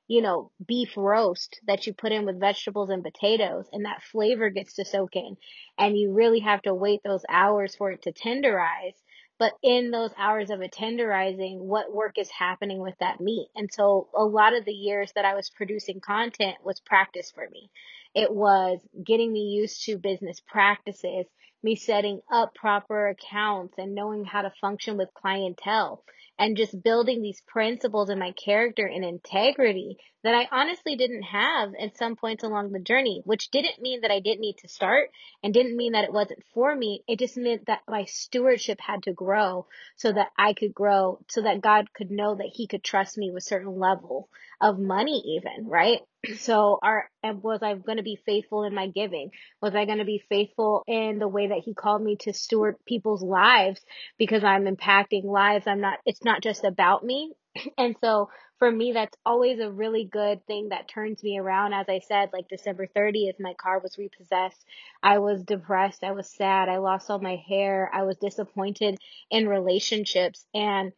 [0.10, 4.50] you know, beef roast that you put in with vegetables and potatoes and that flavor
[4.50, 5.38] gets to soak in.
[5.78, 8.96] And you really have to wait those hours for it to tenderize.
[9.40, 13.50] But in those hours of it tenderizing, what work is happening with that meat?
[13.56, 17.50] And so a lot of the years that I was producing content was practice for
[17.50, 17.72] me.
[18.16, 21.26] It was getting me used to business practices,
[21.64, 26.04] me setting up proper accounts and knowing how to function with clientele
[26.40, 31.72] and just building these principles in my character and integrity that I honestly didn't have
[31.80, 35.10] at some points along the journey, which didn't mean that I didn't need to start
[35.44, 37.04] and didn't mean that it wasn't for me.
[37.08, 41.42] It just meant that my stewardship had to grow so that I could grow, so
[41.42, 44.30] that God could know that he could trust me with certain level
[44.62, 46.00] of money even, right?
[46.38, 49.32] So are was I going to be faithful in my giving?
[49.62, 52.76] Was I going to be faithful in the way that he called me to steward
[52.86, 53.80] people's lives
[54.18, 55.66] because I'm impacting lives.
[55.66, 57.34] I'm not it's not just about me.
[57.78, 61.74] And so for me that's always a really good thing that turns me around.
[61.74, 64.64] As I said, like December 30th my car was repossessed.
[65.02, 68.98] I was depressed, I was sad, I lost all my hair, I was disappointed
[69.32, 70.94] in relationships and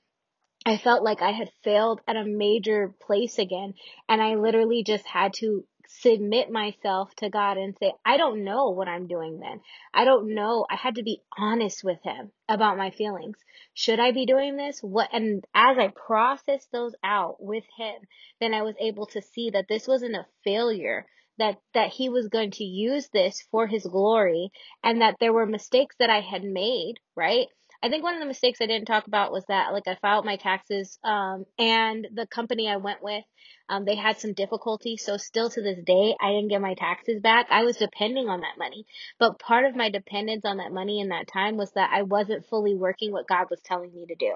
[0.65, 3.73] I felt like I had failed at a major place again.
[4.07, 5.65] And I literally just had to
[6.01, 9.61] submit myself to God and say, I don't know what I'm doing then.
[9.93, 10.65] I don't know.
[10.69, 13.37] I had to be honest with Him about my feelings.
[13.73, 14.79] Should I be doing this?
[14.81, 15.09] What?
[15.13, 17.95] And as I processed those out with Him,
[18.39, 21.05] then I was able to see that this wasn't a failure.
[21.37, 24.51] That, that he was going to use this for his glory
[24.83, 27.47] and that there were mistakes that I had made, right?
[27.83, 30.25] I think one of the mistakes I didn't talk about was that like I filed
[30.25, 33.23] my taxes um, and the company I went with
[33.71, 34.97] um, they had some difficulty.
[34.97, 37.47] So still to this day, I didn't get my taxes back.
[37.49, 38.85] I was depending on that money.
[39.17, 42.45] But part of my dependence on that money in that time was that I wasn't
[42.47, 44.33] fully working what God was telling me to do.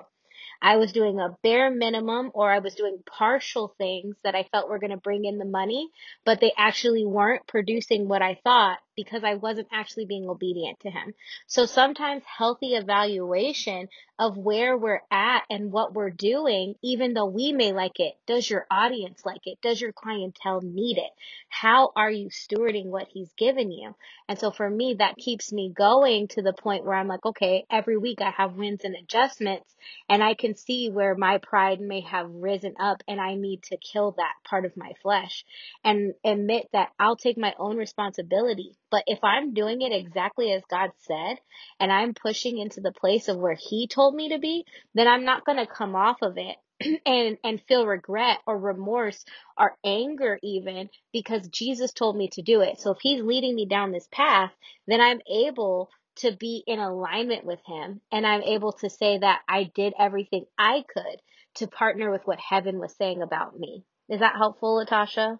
[0.62, 4.70] I was doing a bare minimum or I was doing partial things that I felt
[4.70, 5.90] were going to bring in the money,
[6.24, 10.90] but they actually weren't producing what I thought because I wasn't actually being obedient to
[10.90, 11.14] him.
[11.48, 17.52] So sometimes healthy evaluation of where we're at and what we're doing, even though we
[17.52, 19.60] may like it, does your audience like it?
[19.62, 21.12] Does your clientele need it?
[21.50, 23.96] How are you stewarding what he's given you?
[24.30, 27.66] And so for me, that keeps me going to the point where I'm like, okay,
[27.70, 29.76] every week I have wins and adjustments
[30.10, 33.78] and I can see where my pride may have risen up and I need to
[33.78, 35.44] kill that part of my flesh
[35.84, 38.76] and admit that I'll take my own responsibility.
[38.92, 41.38] But if I'm doing it exactly as God said
[41.80, 45.26] and I'm pushing into the place of where he told me to be, then I'm
[45.26, 46.56] not going to come off of it
[47.06, 49.26] and and feel regret or remorse
[49.58, 52.80] or anger even because Jesus told me to do it.
[52.80, 54.52] So if he's leading me down this path,
[54.88, 59.42] then I'm able to be in alignment with him and I'm able to say that
[59.50, 61.22] I did everything I could
[61.56, 63.84] to partner with what heaven was saying about me.
[64.10, 65.40] Is that helpful, Latasha?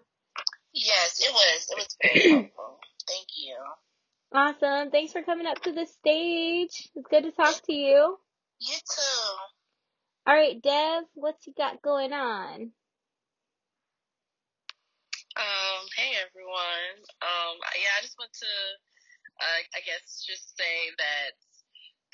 [0.72, 1.68] Yes, it was.
[1.70, 2.75] It was very helpful.
[3.08, 3.56] Thank you.
[4.34, 4.90] Awesome.
[4.90, 6.90] Thanks for coming up to the stage.
[6.94, 8.18] It's good to talk to you.
[8.60, 9.36] You too.
[10.26, 12.72] All right, Dev, what you got going on?
[15.36, 16.96] Um, hey everyone.
[17.20, 18.52] Um, yeah, I just want to,
[19.42, 21.36] uh, I guess, just say that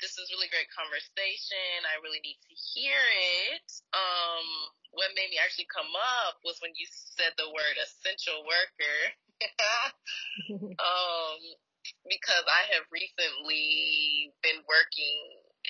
[0.01, 1.85] this is really great conversation.
[1.87, 2.99] I really need to hear
[3.55, 3.67] it.
[3.95, 4.45] Um,
[4.91, 5.89] what made me actually come
[6.27, 8.99] up was when you said the word essential worker.
[10.79, 11.39] um,
[12.07, 15.19] because I have recently been working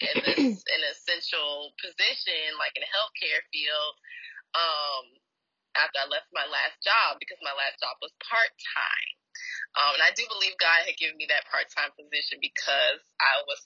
[0.02, 3.94] in this an essential position, like in the healthcare field.
[4.54, 5.06] Um,
[5.74, 9.14] after I left my last job because my last job was part time.
[9.74, 13.42] Um, and I do believe God had given me that part time position because I
[13.50, 13.58] was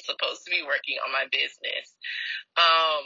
[0.00, 1.92] supposed to be working on my business.
[2.56, 3.04] Um,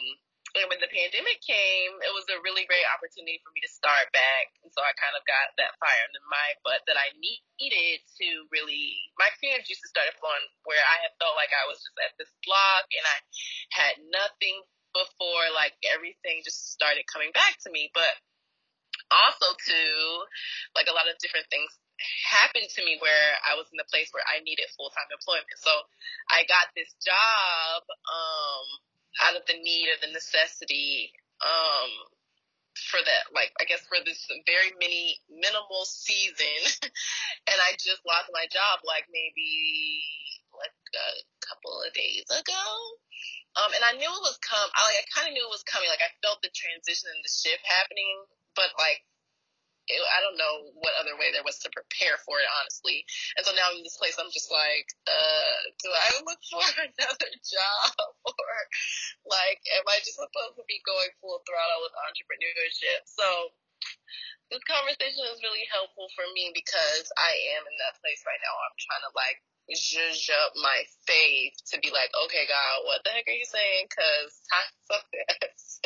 [0.59, 4.11] and when the pandemic came, it was a really great opportunity for me to start
[4.11, 4.51] back.
[4.67, 8.29] And so I kind of got that fire in my butt that I needed to
[8.51, 12.19] really, my creative juices started flowing where I had felt like I was just at
[12.19, 13.19] this block and I
[13.71, 14.59] had nothing
[14.91, 17.95] before like everything just started coming back to me.
[17.95, 18.11] But
[19.15, 19.95] also too,
[20.75, 21.71] like a lot of different things
[22.27, 25.47] happened to me where I was in the place where I needed full time employment.
[25.63, 25.71] So
[26.27, 28.90] I got this job um
[29.23, 31.91] out of the need or the necessity um
[32.91, 36.63] for that like I guess for this very mini minimal season
[37.51, 40.03] and I just lost my job like maybe
[40.55, 41.11] like a
[41.43, 42.65] couple of days ago.
[43.59, 44.69] Um, and I knew it was come.
[44.75, 45.91] I like I kind of knew it was coming.
[45.91, 49.03] Like I felt the transition and the shift happening, but like
[49.91, 53.03] it, I don't know what other way there was to prepare for it, honestly.
[53.37, 56.63] And so now I'm in this place, I'm just like, uh, do I look for
[56.87, 57.93] another job
[58.31, 58.55] or
[59.27, 63.03] like, am I just supposed to be going full throttle with entrepreneurship?
[63.11, 63.27] So
[64.51, 68.55] this conversation is really helpful for me because I am in that place right now.
[68.55, 69.39] I'm trying to like
[69.71, 73.87] zhuzh up my faith to be like, okay, God, what the heck are you saying?
[73.87, 75.03] Because time's of
[75.39, 75.81] this.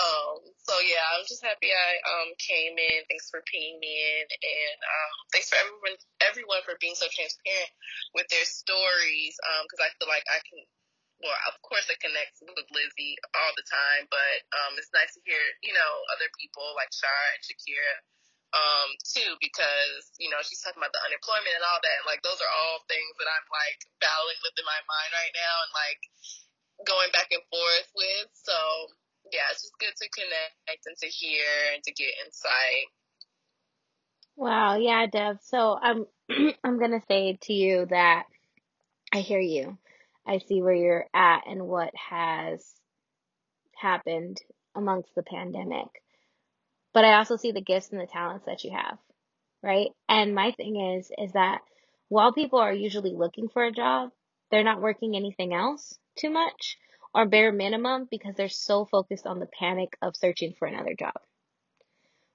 [0.00, 2.98] Um, so yeah, I'm just happy I um came in.
[3.06, 7.72] Thanks for pinging me in, and um, thanks for everyone everyone for being so transparent
[8.14, 9.34] with their stories.
[9.46, 10.62] Um, because I feel like I can.
[11.22, 15.22] Well, of course, I connect with Lizzie all the time, but um, it's nice to
[15.24, 17.96] hear, you know, other people like Shar and Shakira
[18.54, 21.98] um, too, because, you know, she's talking about the unemployment and all that.
[22.02, 25.34] And, like, those are all things that I'm, like, battling with in my mind right
[25.34, 26.00] now and, like,
[26.86, 28.30] going back and forth with.
[28.38, 28.54] So,
[29.32, 31.44] yeah, it's just good to connect and to hear
[31.74, 32.86] and to get insight.
[34.36, 35.38] Wow, yeah, Dev.
[35.42, 38.24] So I'm um, I'm gonna say to you that
[39.12, 39.78] I hear you.
[40.26, 42.64] I see where you're at and what has
[43.76, 44.40] happened
[44.74, 45.86] amongst the pandemic.
[46.92, 48.98] But I also see the gifts and the talents that you have,
[49.62, 49.88] right?
[50.08, 51.60] And my thing is is that
[52.08, 54.10] while people are usually looking for a job,
[54.50, 56.76] they're not working anything else too much
[57.14, 61.14] or bare minimum because they're so focused on the panic of searching for another job.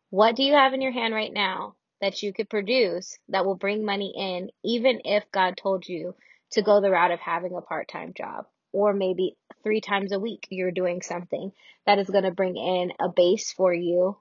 [0.09, 3.55] What do you have in your hand right now that you could produce that will
[3.55, 6.15] bring money in, even if God told you
[6.51, 8.45] to go the route of having a part time job?
[8.71, 11.51] Or maybe three times a week you're doing something
[11.85, 14.17] that is going to bring in a base for you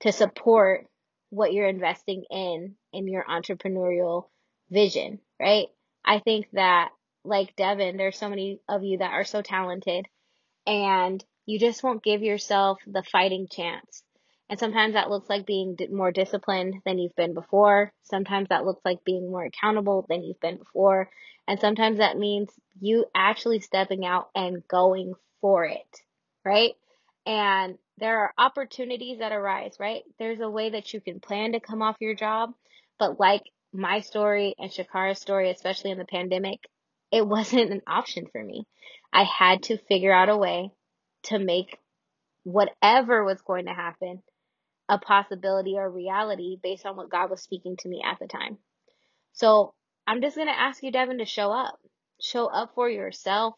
[0.00, 0.86] to support
[1.30, 4.26] what you're investing in in your entrepreneurial
[4.70, 5.66] vision, right?
[6.04, 6.90] I think that
[7.26, 10.06] like Devin, there's so many of you that are so talented
[10.66, 14.02] and you just won't give yourself the fighting chance.
[14.48, 17.92] And sometimes that looks like being more disciplined than you've been before.
[18.04, 21.10] Sometimes that looks like being more accountable than you've been before.
[21.48, 22.50] And sometimes that means
[22.80, 26.00] you actually stepping out and going for it,
[26.44, 26.74] right?
[27.24, 30.02] And there are opportunities that arise, right?
[30.18, 32.52] There's a way that you can plan to come off your job,
[32.98, 36.60] but like my story and Shakara's story, especially in the pandemic,
[37.10, 38.66] it wasn't an option for me.
[39.12, 40.70] I had to figure out a way
[41.24, 41.78] to make
[42.44, 44.22] whatever was going to happen
[44.88, 48.58] a possibility or reality based on what God was speaking to me at the time.
[49.32, 49.74] So
[50.06, 51.78] I'm just going to ask you, Devin, to show up.
[52.20, 53.54] Show up for yourself.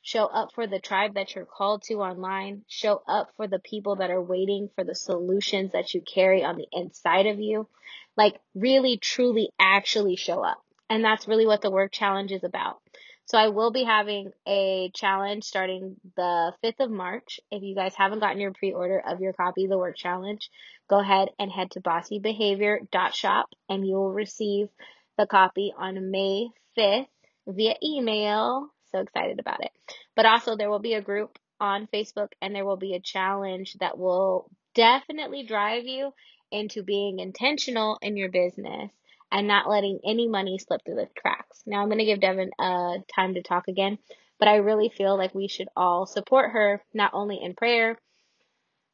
[0.00, 2.62] Show up for the tribe that you're called to online.
[2.66, 6.56] Show up for the people that are waiting for the solutions that you carry on
[6.56, 7.68] the inside of you.
[8.16, 10.61] Like really, truly, actually show up.
[10.92, 12.82] And that's really what the work challenge is about.
[13.24, 17.40] So I will be having a challenge starting the 5th of March.
[17.50, 20.50] If you guys haven't gotten your pre-order of your copy, the work challenge,
[20.90, 24.68] go ahead and head to bossybehavior.shop and you will receive
[25.16, 27.06] the copy on May 5th
[27.46, 28.68] via email.
[28.90, 29.70] So excited about it.
[30.14, 33.78] But also there will be a group on Facebook and there will be a challenge
[33.80, 36.12] that will definitely drive you
[36.50, 38.92] into being intentional in your business
[39.32, 41.62] and not letting any money slip through the cracks.
[41.66, 43.98] Now I'm going to give Devin uh, time to talk again,
[44.38, 47.98] but I really feel like we should all support her not only in prayer,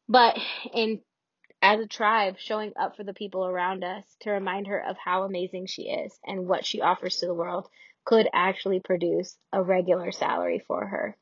[0.09, 0.39] but
[0.73, 1.01] in
[1.61, 5.25] as a tribe showing up for the people around us to remind her of how
[5.25, 7.69] amazing she is and what she offers to the world
[8.05, 11.17] could actually produce a regular salary for her.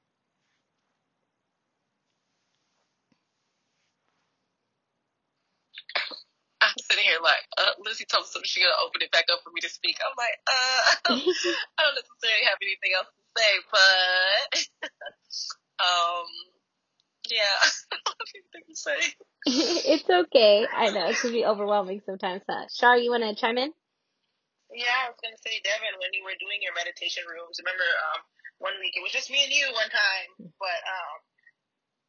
[6.60, 9.50] I'm sitting here like, uh, Lizzie told me she's gonna open it back up for
[9.50, 9.96] me to speak.
[10.04, 10.80] I'm like, uh,
[11.76, 14.52] I don't necessarily have anything else to say, but,
[15.88, 16.28] um,
[17.32, 17.56] yeah,
[17.92, 19.00] I don't have anything to say.
[19.88, 20.66] it's okay.
[20.68, 22.42] I know it can be overwhelming sometimes.
[22.48, 22.68] Huh?
[22.68, 23.72] Shar, you want to chime in?
[24.74, 28.20] Yeah, I was gonna say, Devin, when you were doing your meditation rooms, remember um,
[28.58, 31.16] one week it was just me and you one time, but um,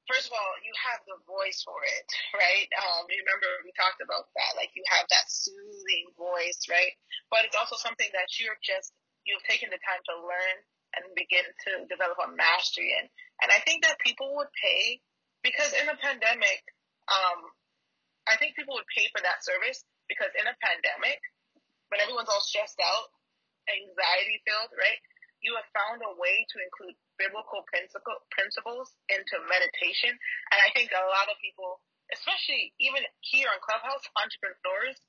[0.08, 2.68] first of all, you have the voice for it, right?
[2.80, 6.96] Um, remember we talked about that, like you have that soothing voice, right?
[7.30, 8.96] But it's also something that you're just
[9.28, 10.58] you've taken the time to learn
[10.96, 13.06] and begin to develop a mastery in.
[13.44, 15.04] And I think that people would pay
[15.44, 16.64] because in a pandemic,
[17.12, 17.52] um,
[18.26, 21.20] I think people would pay for that service because in a pandemic,
[21.92, 23.12] when everyone's all stressed out,
[23.68, 25.00] anxiety filled, right?
[25.48, 30.12] You have found a way to include biblical principle, principles into meditation.
[30.12, 31.80] And I think a lot of people,
[32.12, 35.00] especially even here on Clubhouse, entrepreneurs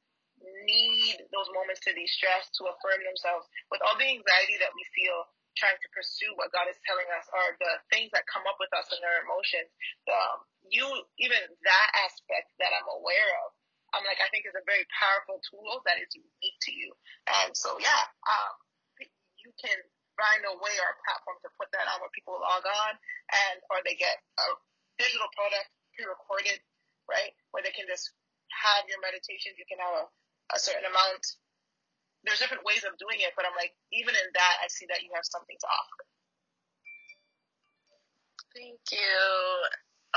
[0.63, 5.27] need those moments to de-stress, to affirm themselves with all the anxiety that we feel
[5.59, 8.71] trying to pursue what God is telling us or the things that come up with
[8.79, 9.67] us in our emotions.
[10.07, 10.87] Um, you,
[11.19, 13.49] even that aspect that I'm aware of,
[13.91, 16.95] I'm like, I think is a very powerful tool that is unique to you.
[17.27, 18.55] And so, yeah, um,
[19.43, 19.79] you can
[20.19, 22.93] find a way or a platform to put that on where people log on
[23.31, 24.47] and or they get a
[24.99, 26.59] digital product pre-recorded,
[27.07, 27.33] right?
[27.55, 28.13] Where they can just
[28.51, 29.57] have your meditations.
[29.57, 30.05] You can have a,
[30.55, 31.23] a certain amount.
[32.27, 35.07] There's different ways of doing it, but I'm like, even in that, I see that
[35.07, 36.03] you have something to offer.
[38.59, 39.23] Thank you.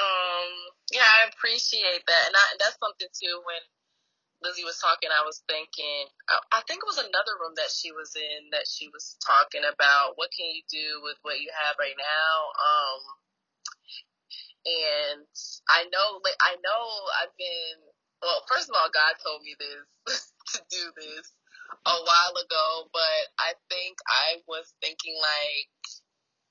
[0.02, 0.50] Um,
[0.90, 3.36] yeah, I appreciate that, and, I, that's something too.
[3.46, 3.62] When
[4.42, 8.18] Lizzie was talking, I was thinking, I, think it was another room that she was
[8.18, 11.98] in that she was talking about what can you do with what you have right
[11.98, 12.34] now.
[12.58, 13.02] Um,
[14.66, 15.22] and
[15.70, 16.84] I know, like, I know
[17.22, 17.78] I've been,
[18.22, 20.26] well, first of all, God told me this
[20.58, 21.26] to do this
[21.86, 25.70] a while ago, but I think I was thinking like,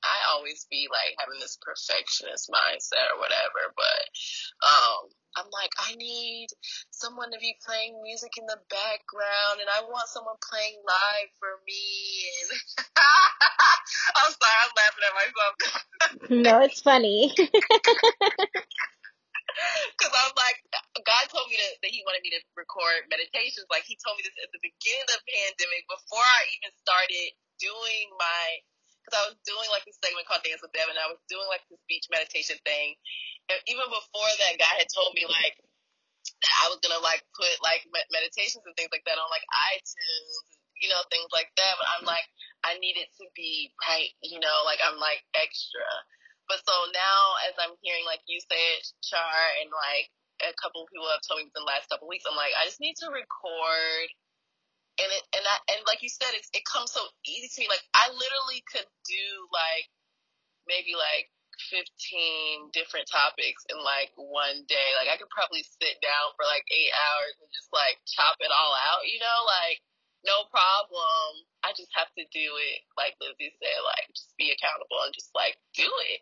[0.03, 4.03] I always be like having this perfectionist mindset or whatever, but
[4.64, 6.48] um I'm like, I need
[6.90, 11.55] someone to be playing music in the background and I want someone playing live for
[11.62, 12.59] me and
[14.18, 15.55] I'm sorry, I'm laughing at myself.
[16.34, 17.30] no, it's funny.
[19.98, 20.59] Cause I'm like,
[21.05, 23.66] God told me that, that He wanted me to record meditations.
[23.70, 27.34] Like He told me this at the beginning of the pandemic, before I even started
[27.61, 28.46] doing my
[29.03, 30.96] because I was doing like this segment called Dance with Devin.
[30.96, 32.94] I was doing like this beach meditation thing,
[33.48, 35.57] and even before that, God had told me like
[36.44, 39.44] that I was gonna like put like meditations and things like that on like
[39.74, 40.34] iTunes,
[40.78, 41.74] you know, things like that.
[41.80, 42.26] But I'm like,
[42.64, 45.88] I need it to be right, you know, like I'm like extra.
[46.48, 50.82] But so now, as I'm hearing like you say it, Shar, and like a couple
[50.84, 52.80] of people have told me in the last couple of weeks, I'm like, I just
[52.80, 54.07] need to record
[55.01, 57.66] and it and I and like you said, it it comes so easy to me.
[57.68, 59.88] Like I literally could do like
[60.68, 61.32] maybe like
[61.68, 64.88] 15 different topics in like one day.
[64.96, 68.53] Like I could probably sit down for like eight hours and just like chop it
[68.53, 69.80] all out, you know, like
[70.24, 71.44] no problem.
[71.64, 75.32] I just have to do it, like Lizzie said, like just be accountable and just
[75.36, 76.20] like do it.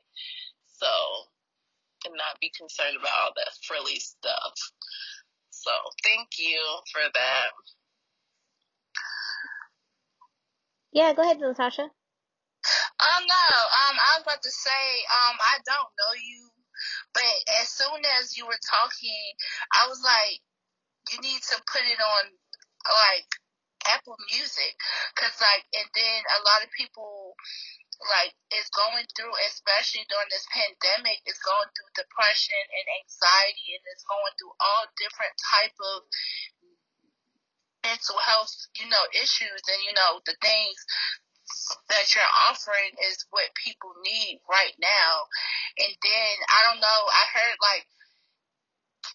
[0.66, 0.90] So,
[2.06, 4.54] and not be concerned about all that frilly stuff.
[5.50, 5.74] So,
[6.06, 6.58] thank you
[6.94, 7.50] for that.
[10.92, 11.82] Yeah, go ahead, Natasha.
[12.98, 16.50] Um, no, um, I was about to say, um, I don't know you,
[17.14, 19.24] but as soon as you were talking,
[19.72, 20.42] I was like,
[21.12, 22.24] you need to put it on,
[22.88, 23.28] like,
[23.86, 24.74] Apple Music,
[25.16, 27.32] cause like, and then a lot of people,
[28.10, 33.84] like, is going through, especially during this pandemic, is going through depression and anxiety, and
[33.88, 36.04] is going through all different type of
[37.88, 40.76] mental health, you know, issues, and you know, the things
[41.88, 45.24] that you're offering is what people need right now.
[45.80, 47.88] And then I don't know, I heard like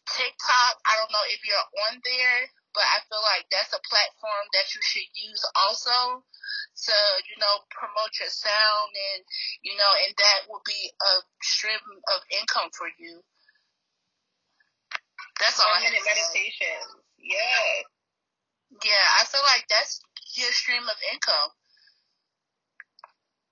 [0.10, 2.42] TikTok, I don't know if you're on there,
[2.74, 6.96] but I feel like that's a platform that you should use also to,
[7.30, 9.22] you know, promote your sound and,
[9.62, 11.14] you know, and that will be a
[11.46, 13.22] stream of income for you.
[15.38, 16.82] That's all I minute meditation.
[17.22, 17.93] Yeah.
[18.82, 20.02] Yeah, I feel like that's
[20.34, 21.52] your stream of income.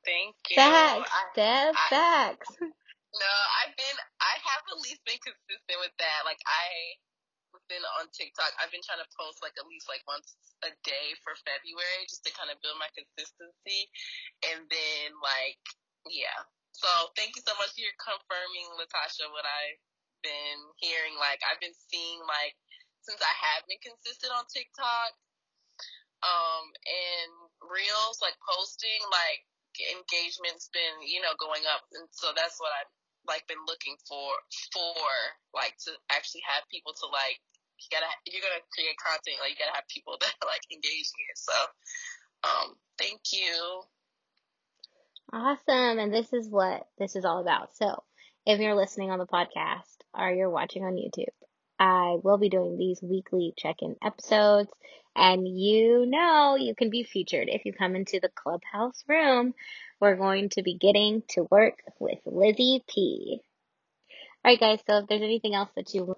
[0.01, 0.57] Thank you.
[0.57, 1.11] Facts.
[1.13, 2.49] I, Dev I- facts.
[2.57, 6.25] no, I've been, I have at least been consistent with that.
[6.25, 6.65] Like I
[7.53, 8.49] have been on TikTok.
[8.57, 10.33] I've been trying to post like at least like once
[10.65, 13.93] a day for February just to kind of build my consistency.
[14.49, 15.61] And then like,
[16.09, 16.49] yeah.
[16.73, 19.81] So thank you so much for your confirming, Latasha, what I've
[20.25, 21.13] been hearing.
[21.21, 22.57] Like I've been seeing like
[23.01, 25.11] since I have been consistent on TikTok,
[26.21, 27.31] um, and
[27.65, 29.41] reels, like posting, like
[29.89, 31.81] engagement's been, you know, going up.
[31.97, 32.91] And so that's what I've
[33.25, 34.29] like been looking for,
[34.73, 35.05] for
[35.53, 37.41] like to actually have people to like,
[37.81, 41.21] you gotta, you're gonna create content, like you gotta have people that are like engaging
[41.29, 41.37] it.
[41.37, 41.57] So,
[42.45, 43.85] um, thank you.
[45.33, 45.97] Awesome.
[45.97, 47.73] And this is what this is all about.
[47.77, 48.03] So
[48.45, 51.33] if you're listening on the podcast or you're watching on YouTube,
[51.81, 54.69] I will be doing these weekly check-in episodes
[55.15, 59.55] and you know you can be featured if you come into the clubhouse room.
[59.99, 63.41] We're going to be getting to work with Lizzie P.
[64.45, 64.79] All right, guys.
[64.87, 66.03] So if there's anything else that you